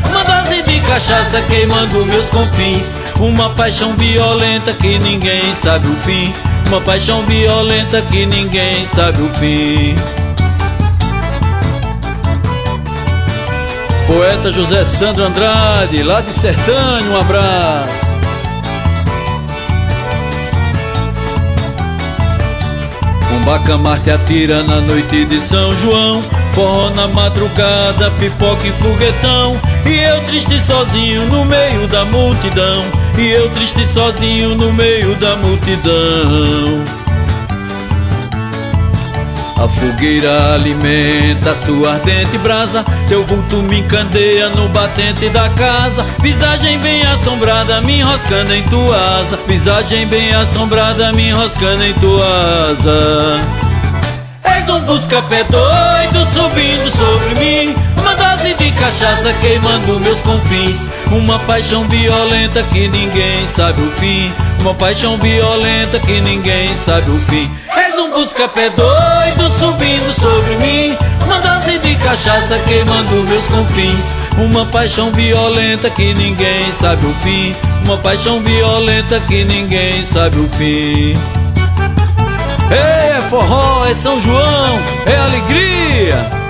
[0.88, 2.96] cachaça queimando meus confins.
[3.20, 6.34] Uma paixão violenta que ninguém sabe o fim.
[6.68, 9.96] Uma paixão violenta que ninguém sabe o fim.
[14.08, 18.18] Poeta José Sandro Andrade, lá de Sertânia, um abraço.
[23.34, 26.24] Um bacamarte atira na noite de São João.
[26.56, 32.84] Forró na madrugada, pipoca e foguetão E eu triste sozinho no meio da multidão.
[33.18, 36.84] E eu triste sozinho no meio da multidão.
[39.56, 42.84] A fogueira alimenta sua ardente brasa.
[43.08, 46.06] Teu vulto me encandeia no batente da casa.
[46.22, 49.40] Visagem bem assombrada me enroscando em tua asa.
[49.48, 52.26] Visagem bem assombrada me enroscando em tua
[52.72, 53.42] asa.
[54.44, 57.87] És um busca-pé doido subindo sobre mim
[58.38, 60.88] dose de cachaça queimando meus confins.
[61.12, 64.32] Uma paixão violenta que ninguém sabe o fim.
[64.62, 67.50] Uma paixão violenta que ninguém sabe o fim.
[67.76, 70.98] És um busca-pé doido subindo sobre mim.
[71.26, 74.12] Uma dose de cachaça queimando meus confins.
[74.38, 77.56] Uma paixão violenta que ninguém sabe o fim.
[77.84, 81.18] Uma paixão violenta que ninguém sabe o fim.
[82.70, 86.47] É forró, é São João, é alegria.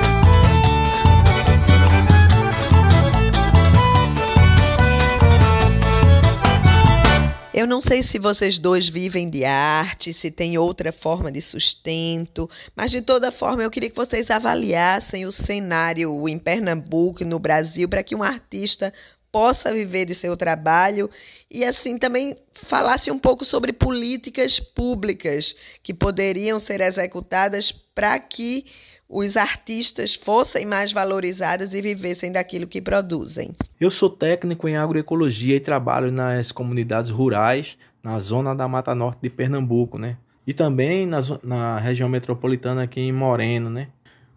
[7.57, 12.47] Eu não sei se vocês dois vivem de arte, se tem outra forma de sustento,
[12.75, 17.89] mas de toda forma eu queria que vocês avaliassem o cenário em Pernambuco no Brasil
[17.89, 18.93] para que um artista
[19.31, 21.09] possa viver de seu trabalho
[21.49, 28.67] e assim também falasse um pouco sobre políticas públicas que poderiam ser executadas para que
[29.09, 33.53] os artistas fossem mais valorizados e vivessem daquilo que produzem.
[33.79, 39.19] Eu sou técnico em agroecologia e trabalho nas comunidades rurais na zona da Mata Norte
[39.21, 40.17] de Pernambuco, né?
[40.45, 43.89] E também na, na região metropolitana aqui em Moreno, né?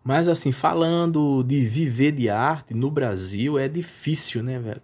[0.02, 4.82] Mas assim, falando de viver de arte no Brasil é difícil, né, velho?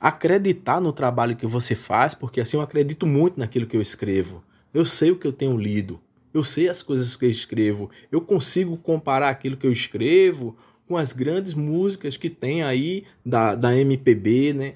[0.00, 4.42] Acreditar no trabalho que você faz, porque assim eu acredito muito naquilo que eu escrevo.
[4.72, 6.00] Eu sei o que eu tenho lido,
[6.34, 10.56] eu sei as coisas que eu escrevo, eu consigo comparar aquilo que eu escrevo
[10.86, 14.74] com as grandes músicas que tem aí da, da MPB, né?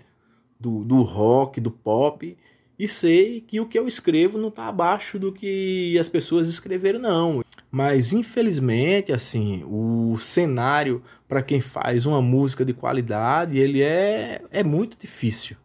[0.59, 2.37] Do, do rock, do pop,
[2.79, 6.99] e sei que o que eu escrevo não está abaixo do que as pessoas escreveram,
[6.99, 7.45] não.
[7.71, 14.63] Mas infelizmente, assim, o cenário para quem faz uma música de qualidade, ele é, é
[14.65, 15.57] muito difícil.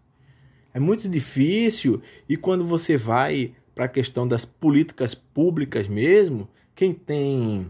[0.73, 6.93] É muito difícil e quando você vai para a questão das políticas públicas mesmo, quem
[6.93, 7.69] tem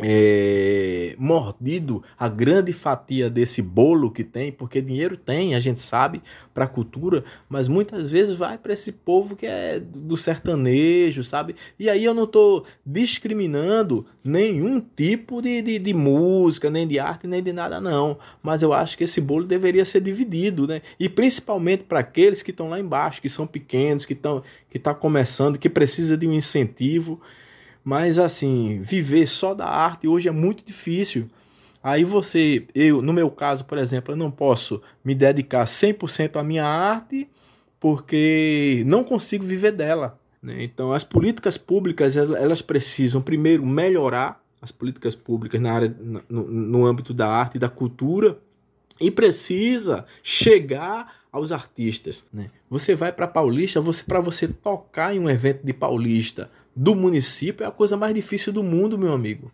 [0.00, 6.22] é, mordido a grande fatia desse bolo que tem, porque dinheiro tem, a gente sabe,
[6.54, 11.54] para a cultura, mas muitas vezes vai para esse povo que é do sertanejo, sabe?
[11.78, 17.26] E aí eu não estou discriminando nenhum tipo de, de, de, música, nem de arte,
[17.26, 18.18] nem de nada, não.
[18.42, 20.80] Mas eu acho que esse bolo deveria ser dividido, né?
[20.98, 24.94] E principalmente para aqueles que estão lá embaixo, que são pequenos, que estão que tá
[24.94, 27.20] começando, que precisa de um incentivo.
[27.84, 31.28] Mas assim, viver só da arte hoje é muito difícil.
[31.82, 36.42] Aí você, eu, no meu caso, por exemplo, eu não posso me dedicar 100% à
[36.42, 37.28] minha arte
[37.80, 40.16] porque não consigo viver dela.
[40.40, 40.62] Né?
[40.62, 45.96] Então, as políticas públicas elas precisam primeiro melhorar as políticas públicas na área,
[46.28, 48.38] no, no âmbito da arte e da cultura
[49.00, 52.24] e precisa chegar aos artistas.
[52.32, 52.50] Né?
[52.70, 57.64] Você vai para Paulista, você para você tocar em um evento de Paulista do município
[57.64, 59.52] é a coisa mais difícil do mundo, meu amigo.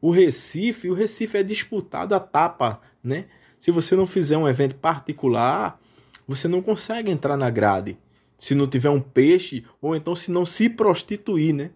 [0.00, 3.26] O Recife, o Recife é disputado a tapa, né?
[3.58, 5.80] Se você não fizer um evento particular,
[6.26, 7.96] você não consegue entrar na grade.
[8.36, 11.70] Se não tiver um peixe ou então se não se prostituir, né?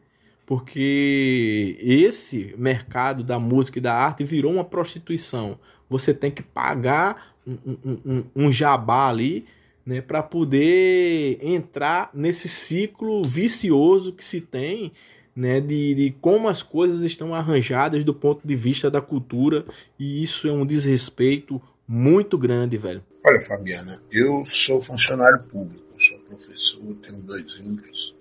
[0.45, 5.59] Porque esse mercado da música e da arte virou uma prostituição.
[5.89, 9.47] Você tem que pagar um, um, um, um jabá ali
[9.87, 14.93] né, para poder entrar nesse ciclo vicioso que se tem
[15.34, 19.64] né, de, de, como as coisas estão arranjadas do ponto de vista da cultura,
[19.99, 23.05] e isso é um desrespeito muito grande, velho.
[23.24, 28.16] Olha, Fabiana, eu sou funcionário público, sou professor, tenho dois filhos,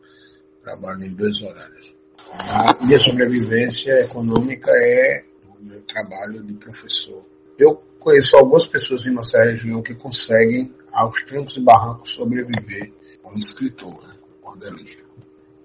[0.64, 1.96] trabalho em dois horários.
[2.32, 7.24] A minha sobrevivência econômica é o meu trabalho de professor.
[7.58, 12.92] Eu conheço algumas pessoas em nossa região que conseguem, aos trancos e barrancos, sobreviver
[13.22, 15.04] como escritor, né, como cordelista.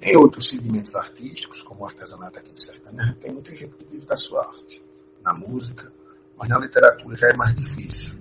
[0.03, 4.07] Em outros segmentos artísticos, como o artesanato aqui em Sertanejo, tem muita gente que vive
[4.07, 4.83] da sua arte.
[5.22, 5.93] Na música,
[6.37, 8.14] mas na literatura já é mais difícil.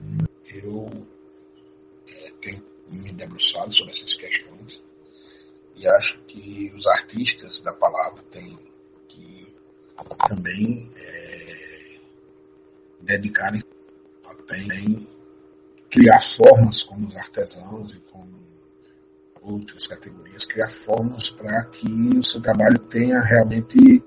[0.53, 1.07] Eu
[2.07, 4.83] é, tenho me debruçado sobre essas questões
[5.75, 8.59] e acho que os artistas da palavra têm
[9.07, 9.51] que
[10.27, 11.99] também é,
[13.01, 13.63] dedicarem
[14.45, 15.07] também
[15.89, 18.37] criar formas como os artesãos e como
[19.41, 21.87] outras categorias, criar formas para que
[22.17, 24.03] o seu trabalho tenha realmente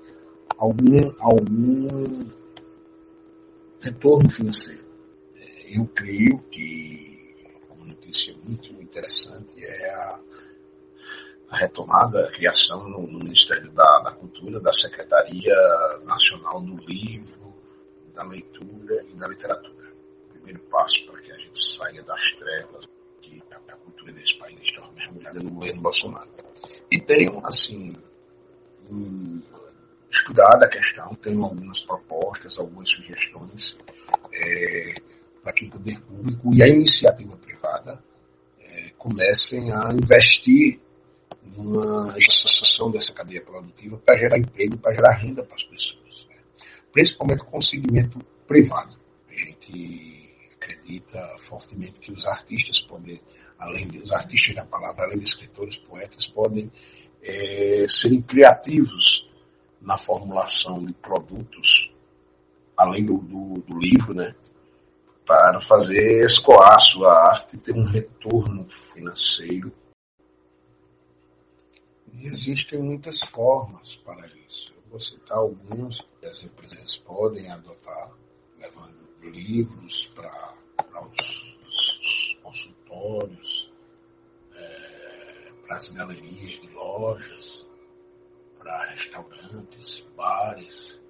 [0.57, 2.25] algum, algum
[3.79, 4.83] retorno financeiro.
[5.35, 7.35] É, eu creio que
[7.69, 10.19] uma notícia muito interessante é a
[11.53, 15.55] a retomada, a criação no, Ministério da, da, Cultura da Secretaria
[16.03, 17.53] Nacional do Livro,
[18.15, 19.82] da Leitura e da Literatura.
[20.43, 22.85] Primeiro passo para que a gente saia das trevas
[23.21, 26.29] que a cultura desse país estava mergulhada no governo Bolsonaro.
[26.91, 27.95] E tenho, assim,
[30.11, 33.77] estudado a questão, tenho algumas propostas, algumas sugestões
[34.33, 34.93] é,
[35.41, 38.03] para que o poder público e a iniciativa privada
[38.59, 40.77] é, comecem a investir
[41.55, 46.35] uma expansão dessa cadeia produtiva para gerar emprego, para gerar renda para as pessoas, né?
[46.91, 48.97] principalmente com o segmento privado.
[49.29, 50.22] A gente
[50.63, 53.21] acredita fortemente que os artistas podem,
[53.59, 56.71] além dos artistas da palavra, além de escritores, poetas, podem
[57.21, 59.29] é, serem criativos
[59.81, 61.93] na formulação de produtos,
[62.77, 64.33] além do, do, do livro, né?
[65.25, 69.71] para fazer escoar sua arte e ter um retorno financeiro
[72.11, 74.73] E existem muitas formas para isso.
[74.75, 78.11] Eu vou citar alguns que as empresas podem adotar,
[78.57, 80.55] levando livros para
[81.19, 81.57] os,
[81.99, 83.71] os consultórios,
[84.53, 87.69] é, para as galerias de lojas,
[88.59, 91.01] para restaurantes, bares.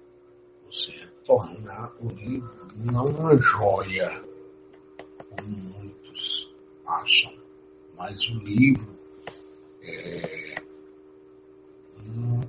[0.66, 0.92] Você
[1.24, 4.24] tornar o livro não uma joia,
[5.30, 6.50] como muitos
[6.86, 7.32] acham,
[7.96, 8.98] mas o livro
[9.82, 10.54] é
[12.06, 12.40] um,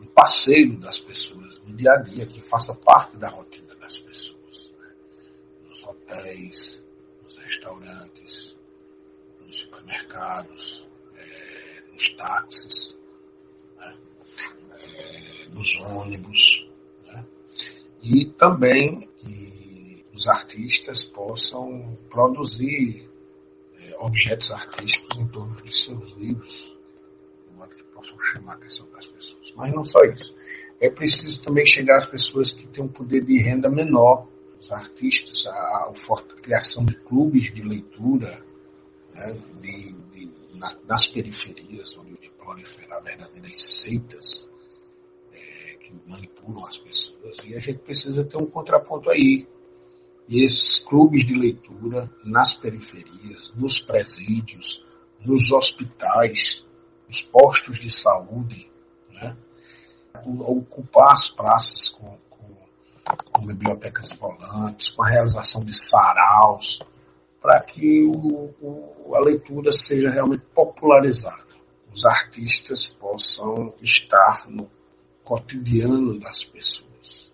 [0.00, 4.33] um parceiro das pessoas no dia a dia, que faça parte da rotina das pessoas.
[6.14, 6.84] Nos hotéis,
[7.24, 8.56] nos restaurantes,
[9.40, 12.98] nos supermercados, é, nos táxis,
[13.76, 13.96] né?
[14.70, 16.70] é, nos ônibus.
[17.06, 17.24] Né?
[18.02, 23.10] E também que os artistas possam produzir
[23.80, 26.78] é, objetos artísticos em torno de seus livros,
[27.48, 29.52] de modo que possam chamar a atenção das pessoas.
[29.56, 30.36] Mas não só isso.
[30.80, 34.28] É preciso também chegar às pessoas que têm um poder de renda menor,
[34.58, 38.44] os artistas, a, a, criação de clubes de leitura,
[39.12, 44.48] né, de, de, na, nas periferias, onde proliferar verdadeiras seitas
[45.32, 47.38] é, que manipulam as pessoas.
[47.44, 49.48] E a gente precisa ter um contraponto aí.
[50.28, 54.84] E esses clubes de leitura nas periferias, nos presídios,
[55.24, 56.64] nos hospitais,
[57.06, 58.70] nos postos de saúde,
[59.10, 59.36] né?
[60.24, 62.16] ocupar as praças com,
[63.16, 66.78] com, bibliotecas volantes, com a realização de saraus,
[67.40, 71.44] para que o, o, a leitura seja realmente popularizada.
[71.92, 74.68] Os artistas possam estar no
[75.22, 77.32] cotidiano das pessoas,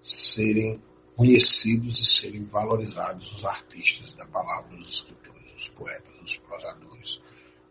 [0.00, 0.82] serem
[1.16, 7.20] conhecidos e serem valorizados os artistas da palavra, os escritores, os poetas, os prosadores,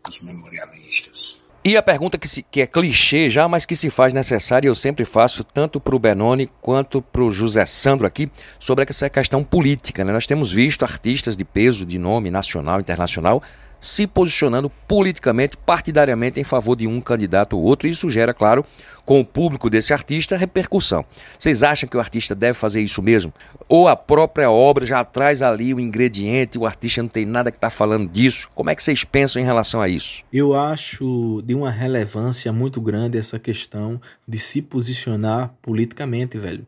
[0.08, 1.42] os memorialistas.
[1.64, 4.74] E a pergunta que, se, que é clichê já, mas que se faz necessária, eu
[4.74, 9.44] sempre faço, tanto para o Benoni quanto para o José Sandro aqui, sobre essa questão
[9.44, 10.02] política.
[10.02, 10.12] Né?
[10.12, 13.40] Nós temos visto artistas de peso, de nome nacional, internacional,
[13.82, 17.88] se posicionando politicamente, partidariamente em favor de um candidato ou outro.
[17.88, 18.64] Isso gera, claro,
[19.04, 21.04] com o público desse artista, repercussão.
[21.36, 23.34] Vocês acham que o artista deve fazer isso mesmo?
[23.68, 27.56] Ou a própria obra já traz ali o ingrediente, o artista não tem nada que
[27.56, 28.48] está falando disso?
[28.54, 30.22] Como é que vocês pensam em relação a isso?
[30.32, 36.64] Eu acho de uma relevância muito grande essa questão de se posicionar politicamente, velho.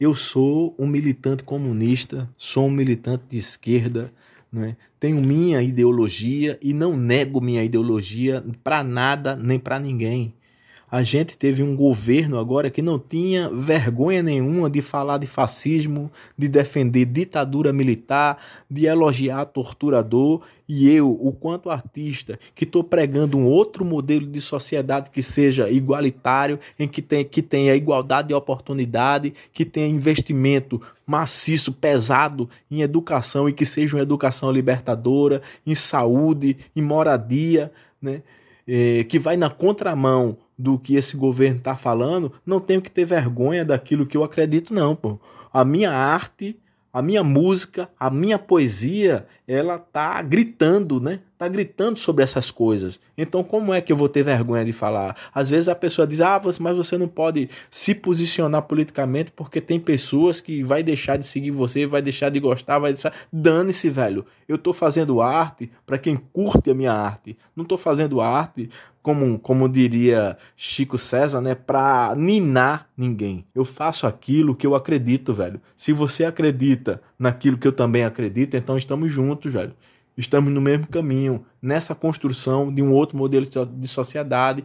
[0.00, 4.10] Eu sou um militante comunista, sou um militante de esquerda,
[4.54, 4.76] né?
[5.00, 10.32] Tenho minha ideologia e não nego minha ideologia para nada nem para ninguém.
[10.94, 16.08] A gente teve um governo agora que não tinha vergonha nenhuma de falar de fascismo,
[16.38, 18.38] de defender ditadura militar,
[18.70, 20.42] de elogiar torturador.
[20.68, 25.68] E eu, o quanto artista, que estou pregando um outro modelo de sociedade que seja
[25.68, 32.82] igualitário, em que, tem, que tenha igualdade de oportunidade, que tenha investimento maciço, pesado em
[32.82, 38.22] educação e que seja uma educação libertadora, em saúde, em moradia, né?
[38.66, 43.04] É, que vai na contramão do que esse governo está falando, não tenho que ter
[43.04, 45.18] vergonha daquilo que eu acredito, não, pô.
[45.52, 46.56] A minha arte,
[46.92, 51.20] a minha música, a minha poesia, ela tá gritando, né?
[51.44, 52.98] Tá gritando sobre essas coisas.
[53.18, 55.14] Então, como é que eu vou ter vergonha de falar?
[55.34, 59.78] Às vezes a pessoa diz: "Ah, mas você não pode se posicionar politicamente porque tem
[59.78, 64.24] pessoas que vai deixar de seguir você, vai deixar de gostar, vai deixar dane-se, velho.
[64.48, 67.36] Eu tô fazendo arte para quem curte a minha arte.
[67.54, 68.70] Não tô fazendo arte
[69.02, 73.44] como, como diria Chico César, né, pra ninar ninguém.
[73.54, 75.60] Eu faço aquilo que eu acredito, velho.
[75.76, 79.74] Se você acredita naquilo que eu também acredito, então estamos juntos, velho.
[80.16, 84.62] Estamos no mesmo caminho, nessa construção de um outro modelo de sociedade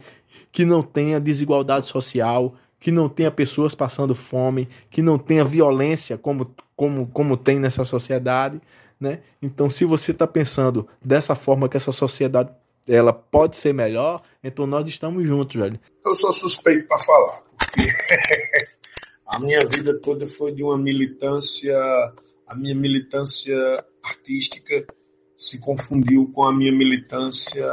[0.52, 6.16] que não tenha desigualdade social, que não tenha pessoas passando fome, que não tenha violência
[6.16, 8.60] como, como, como tem nessa sociedade.
[8.98, 9.20] Né?
[9.42, 12.50] Então, se você está pensando dessa forma que essa sociedade
[12.88, 15.78] ela pode ser melhor, então nós estamos juntos, velho.
[16.04, 17.86] Eu sou suspeito para falar, porque
[19.26, 21.76] a minha vida toda foi de uma militância,
[22.46, 24.86] a minha militância artística
[25.40, 27.66] se confundiu com a minha militância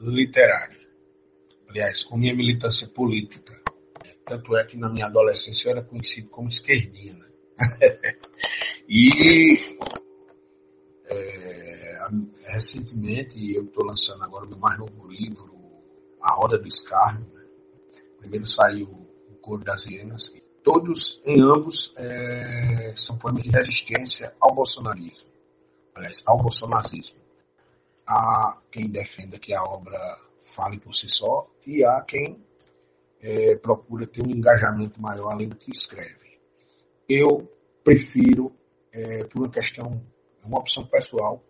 [0.00, 0.76] literária.
[1.68, 3.54] Aliás, com a minha militância política.
[4.26, 7.24] Tanto é que na minha adolescência eu era conhecido como esquerdina.
[7.24, 8.18] Né?
[8.88, 9.56] e
[11.06, 11.98] é,
[12.48, 15.54] recentemente eu estou lançando agora o meu mais novo livro,
[16.20, 17.30] A Roda do Escárnio.
[17.32, 17.44] Né?
[18.18, 18.88] Primeiro saiu
[19.30, 20.32] O Coro das Hienas.
[20.64, 25.37] Todos, em ambos, é, são poemas de resistência ao bolsonarismo
[25.98, 27.18] aliás, ao bolsonarismo.
[28.06, 29.98] Há quem defenda que a obra
[30.40, 32.42] fale por si só, e há quem
[33.20, 36.40] é, procura ter um engajamento maior além do que escreve.
[37.08, 37.52] Eu
[37.84, 38.54] prefiro,
[38.92, 40.02] é, por uma questão,
[40.42, 41.42] uma opção pessoal,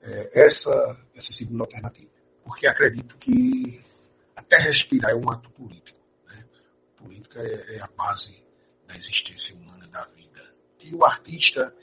[0.00, 0.70] é, essa,
[1.14, 2.10] essa segunda alternativa.
[2.44, 3.82] Porque acredito que
[4.36, 5.98] até respirar é um ato político.
[6.26, 6.44] Né?
[6.96, 8.44] Política é, é a base
[8.86, 10.54] da existência humana da vida.
[10.82, 11.74] E o artista,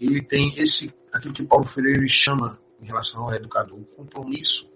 [0.00, 4.70] ele tem esse, aquilo que Paulo Freire chama, em relação ao educador, o compromisso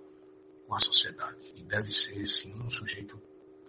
[0.67, 1.53] com a sociedade.
[1.57, 3.19] E deve ser, sim, um sujeito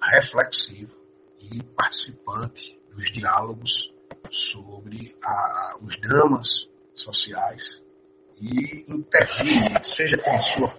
[0.01, 0.93] reflexivo
[1.39, 3.93] e participante dos diálogos
[4.29, 7.83] sobre a, os dramas sociais
[8.37, 10.69] e intervir, seja com a sua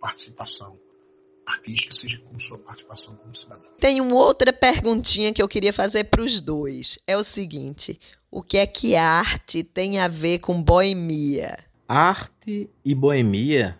[0.00, 0.78] participação
[1.48, 3.70] artística, seja com sua participação como cidadão.
[3.78, 6.98] Tem uma outra perguntinha que eu queria fazer para os dois.
[7.06, 7.98] É o seguinte:
[8.30, 11.58] o que é que arte tem a ver com boemia?
[11.88, 13.78] Arte e boemia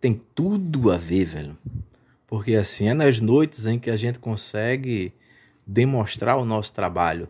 [0.00, 1.58] tem tudo a ver, velho.
[2.26, 5.12] Porque assim, é nas noites em que a gente consegue
[5.66, 7.28] demonstrar o nosso trabalho.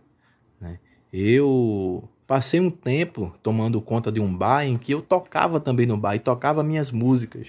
[0.61, 0.79] Né?
[1.13, 5.97] Eu passei um tempo tomando conta de um bar em que eu tocava também no
[5.97, 7.49] bar e tocava minhas músicas.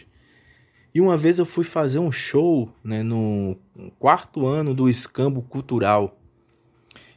[0.94, 3.58] E uma vez eu fui fazer um show né, no
[4.00, 6.18] quarto ano do Escambo Cultural.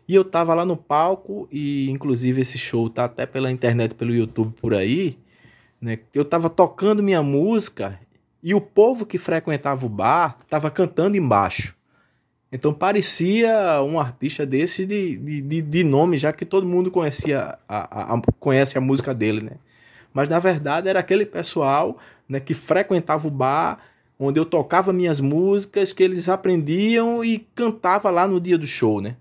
[0.07, 4.15] E eu tava lá no palco, e inclusive esse show tá até pela internet, pelo
[4.15, 5.19] YouTube por aí.
[5.81, 7.99] Né, eu tava tocando minha música
[8.43, 11.75] e o povo que frequentava o bar tava cantando embaixo.
[12.53, 18.13] Então parecia um artista desse de, de, de nome, já que todo mundo conhecia a,
[18.13, 19.53] a, a, conhece a música dele, né?
[20.13, 21.99] Mas na verdade era aquele pessoal
[22.29, 23.79] né, que frequentava o bar,
[24.19, 29.01] onde eu tocava minhas músicas, que eles aprendiam e cantava lá no dia do show,
[29.01, 29.17] né?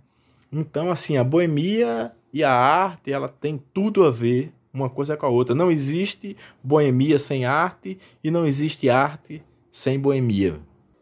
[0.51, 5.25] Então, assim, a boemia e a arte, ela tem tudo a ver uma coisa com
[5.25, 5.55] a outra.
[5.55, 10.59] Não existe boemia sem arte e não existe arte sem boemia.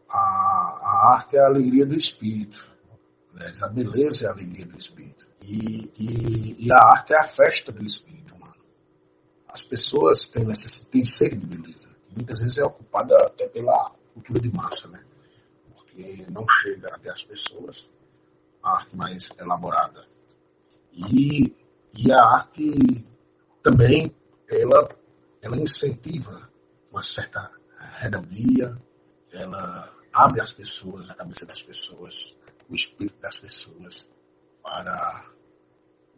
[0.08, 2.66] A, a arte é a alegria do espírito.
[3.34, 3.52] Né?
[3.62, 5.26] A beleza é a alegria do espírito.
[5.42, 8.19] E, e, e, a arte é a festa do espírito.
[9.52, 14.40] As pessoas têm, necessidade, têm sede de beleza muitas vezes é ocupada até pela cultura
[14.40, 15.02] de massa, né?
[15.74, 17.88] Porque não chega até as pessoas
[18.62, 20.06] a arte mais elaborada.
[20.92, 21.54] E,
[21.96, 23.04] e a arte
[23.62, 24.14] também,
[24.48, 24.88] ela,
[25.40, 26.50] ela incentiva
[26.90, 27.50] uma certa
[27.98, 28.76] rebeldia,
[29.32, 32.36] ela abre as pessoas, a cabeça das pessoas,
[32.68, 34.08] o espírito das pessoas
[34.62, 35.26] para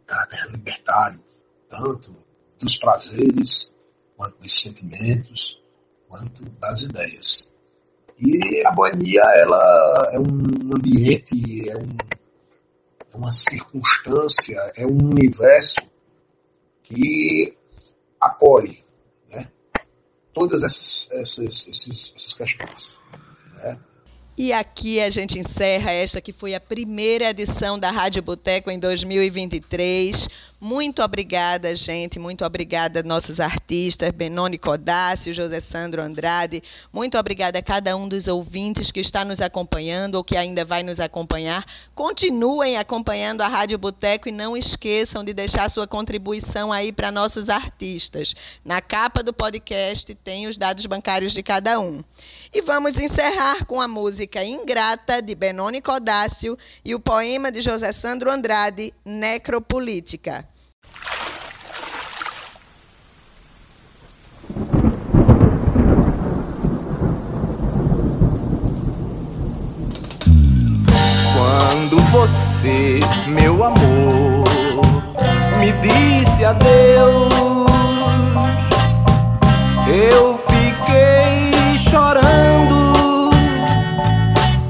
[0.05, 1.23] caráter libertário,
[1.69, 2.15] tanto
[2.59, 3.73] dos prazeres
[4.15, 5.61] quanto dos sentimentos,
[6.07, 7.49] quanto das ideias.
[8.19, 11.97] E a boemia ela é um ambiente, é, um,
[13.13, 15.81] é uma circunstância, é um universo
[16.83, 17.57] que
[18.19, 18.83] acolhe
[19.29, 19.47] né,
[20.33, 22.99] todas essas, essas, essas, essas questões.
[23.55, 23.79] Né?
[24.35, 28.79] E aqui a gente encerra esta que foi a primeira edição da Rádio Boteco em
[28.79, 30.27] 2023.
[30.63, 32.17] Muito obrigada, gente.
[32.17, 36.63] Muito obrigada, nossos artistas, Benoni Codácio, José Sandro Andrade.
[36.89, 40.81] Muito obrigada a cada um dos ouvintes que está nos acompanhando ou que ainda vai
[40.81, 41.65] nos acompanhar.
[41.93, 47.49] Continuem acompanhando a Rádio Boteco e não esqueçam de deixar sua contribuição aí para nossos
[47.49, 48.33] artistas.
[48.63, 52.01] Na capa do podcast tem os dados bancários de cada um.
[52.53, 57.91] E vamos encerrar com a música Ingrata, de Benoni Codácio, e o poema de José
[57.91, 60.52] Sandro Andrade, Necropolítica.
[71.73, 74.43] Quando você, meu amor,
[75.57, 77.33] me disse adeus,
[79.87, 83.31] eu fiquei chorando,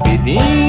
[0.02, 0.63] pedindo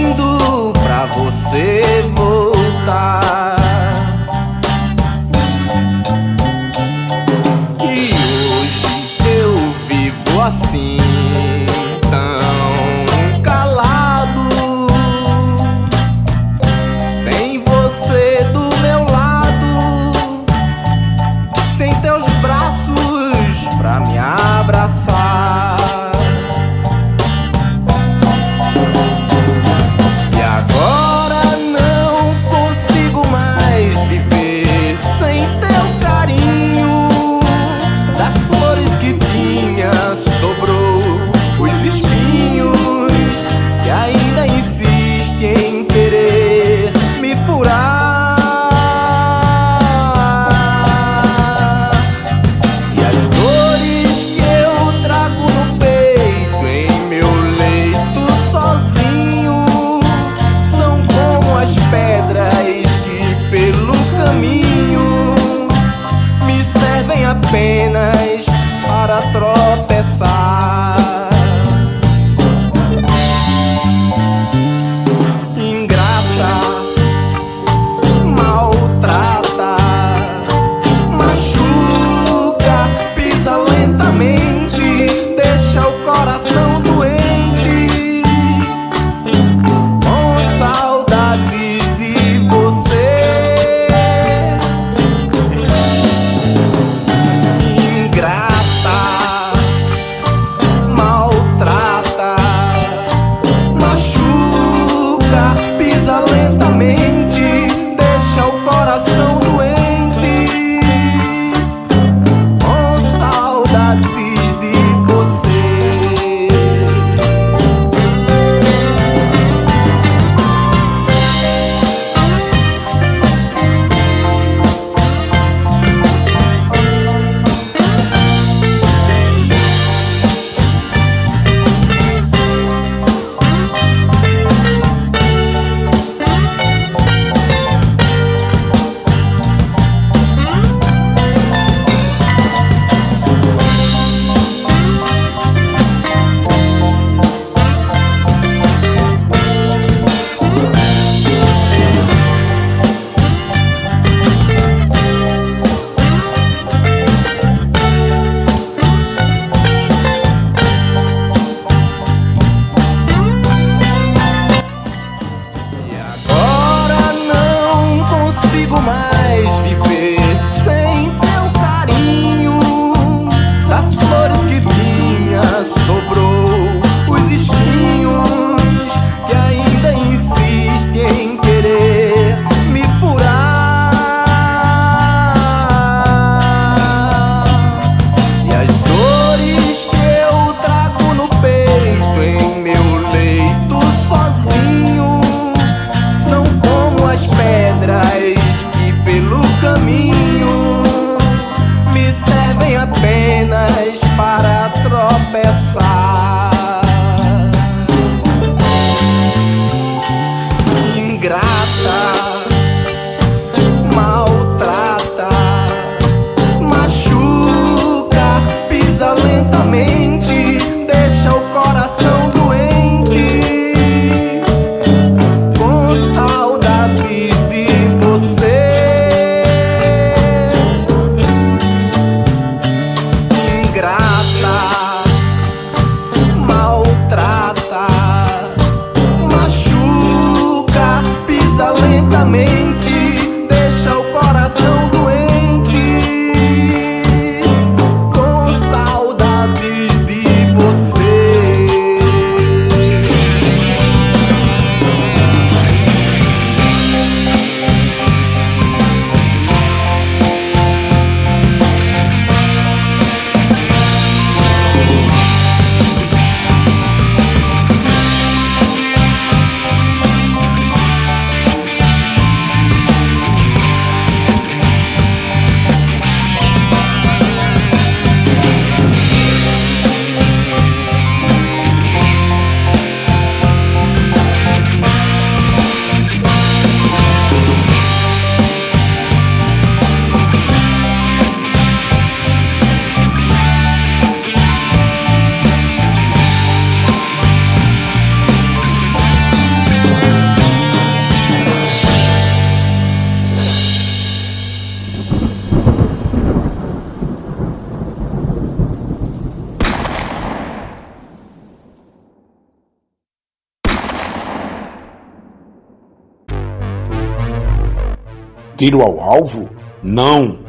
[318.65, 319.47] Tiro ao alvo?
[319.83, 320.39] Não.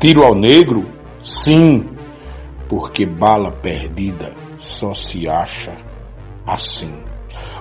[0.00, 0.84] Tiro ao negro?
[1.20, 1.90] Sim.
[2.68, 5.78] Porque bala perdida só se acha
[6.44, 7.04] assim.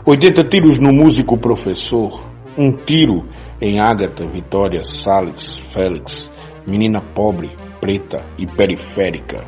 [0.03, 2.19] 80 tiros no músico professor,
[2.57, 3.27] um tiro
[3.61, 6.31] em Ágata, Vitória, Salles, Félix,
[6.67, 9.45] menina pobre, preta e periférica.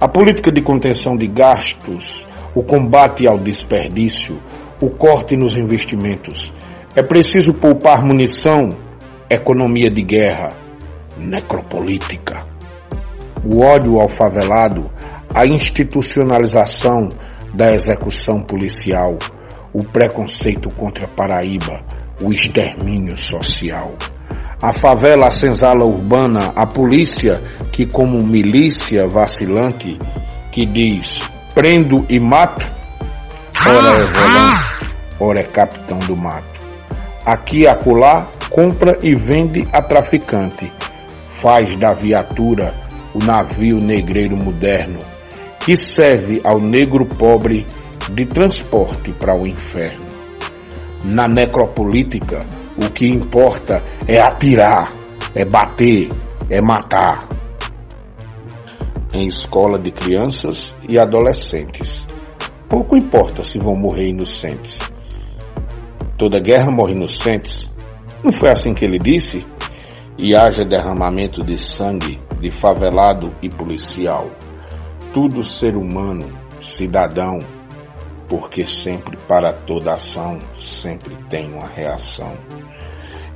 [0.00, 4.40] A política de contenção de gastos, o combate ao desperdício,
[4.80, 6.52] o corte nos investimentos.
[6.94, 8.70] É preciso poupar munição,
[9.30, 10.50] economia de guerra,
[11.16, 12.46] necropolítica.
[13.44, 14.90] O ódio ao favelado,
[15.34, 17.08] a institucionalização
[17.52, 19.18] da execução policial,
[19.72, 21.82] o preconceito contra a Paraíba,
[22.22, 23.94] o extermínio social.
[24.60, 29.98] A favela, a senzala urbana, a polícia que como milícia vacilante
[30.50, 32.66] que diz prendo e mato,
[33.66, 36.66] ora é volante, ora é capitão do mato.
[37.24, 40.72] Aqui e acolá compra e vende a traficante,
[41.26, 42.74] faz da viatura
[43.14, 44.98] o navio negreiro moderno,
[45.60, 47.66] que serve ao negro pobre
[48.10, 50.06] de transporte para o inferno.
[51.04, 52.46] Na necropolítica,
[52.76, 54.90] o que importa é atirar,
[55.34, 56.08] é bater,
[56.48, 57.28] é matar.
[59.12, 62.06] Em escola de crianças e adolescentes,
[62.68, 64.78] pouco importa se vão morrer inocentes.
[66.16, 67.70] Toda guerra morre inocentes.
[68.22, 69.46] Não foi assim que ele disse?
[70.18, 74.30] E haja derramamento de sangue de favelado e policial.
[75.12, 76.26] Tudo ser humano,
[76.60, 77.38] cidadão,
[78.28, 82.32] porque sempre para toda ação sempre tem uma reação.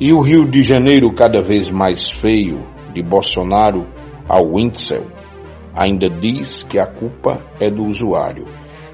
[0.01, 3.87] E o Rio de Janeiro cada vez mais feio, de Bolsonaro
[4.28, 5.07] ao Wintzel,
[5.74, 8.45] ainda diz que a culpa é do usuário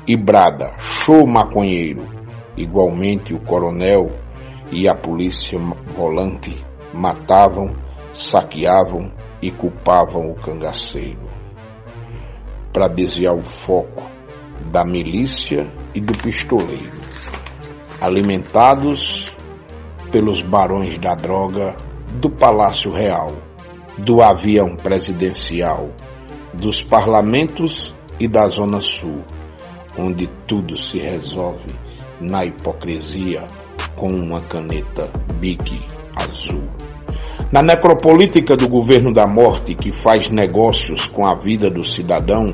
[0.07, 2.07] e brada, show maconheiro.
[2.57, 4.11] Igualmente o coronel
[4.71, 5.59] e a polícia
[5.97, 6.55] volante
[6.93, 7.75] matavam,
[8.13, 11.29] saqueavam e culpavam o cangaceiro.
[12.73, 14.03] Para desviar o foco
[14.71, 17.01] da milícia e do pistoleiro,
[18.01, 19.33] alimentados
[20.11, 21.75] pelos barões da droga
[22.15, 23.29] do Palácio Real,
[23.97, 25.91] do avião presidencial,
[26.53, 29.23] dos parlamentos e da Zona Sul,
[29.99, 31.75] onde tudo se resolve
[32.21, 33.47] na hipocrisia
[33.99, 35.83] com uma caneta Bic
[36.15, 36.63] azul.
[37.51, 42.47] Na necropolítica do governo da morte que faz negócios com a vida do cidadão,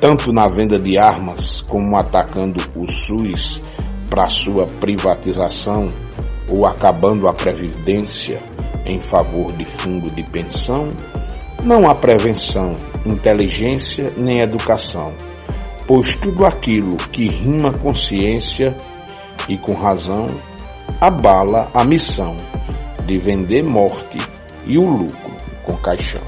[0.00, 3.60] tanto na venda de armas como atacando o SUS
[4.08, 5.88] para sua privatização
[6.50, 8.40] ou acabando a previdência
[8.86, 10.92] em favor de fundo de pensão,
[11.64, 15.12] não há prevenção, inteligência nem educação,
[15.86, 18.76] pois tudo aquilo que rima consciência
[19.48, 20.26] e com razão
[21.00, 22.36] abala a missão
[23.06, 24.18] de vender morte
[24.66, 25.32] e o lucro
[25.62, 26.22] com caixão.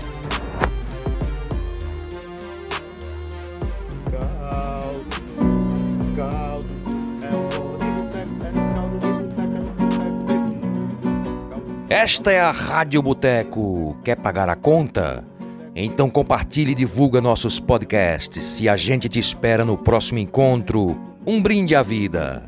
[11.88, 13.98] Esta é a Rádio Boteco.
[14.04, 15.24] Quer pagar a conta?
[15.74, 20.96] Então compartilhe e divulga nossos podcasts e a gente te espera no próximo encontro.
[21.26, 22.44] Um brinde à vida.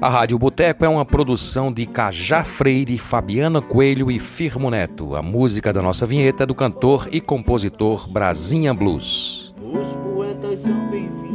[0.00, 5.16] A Rádio Boteco é uma produção de Cajá Freire, Fabiana Coelho e Firmo Neto.
[5.16, 9.54] A música da nossa vinheta é do cantor e compositor Brasinha Blues.
[9.58, 11.25] Os poetas são bem-vindos.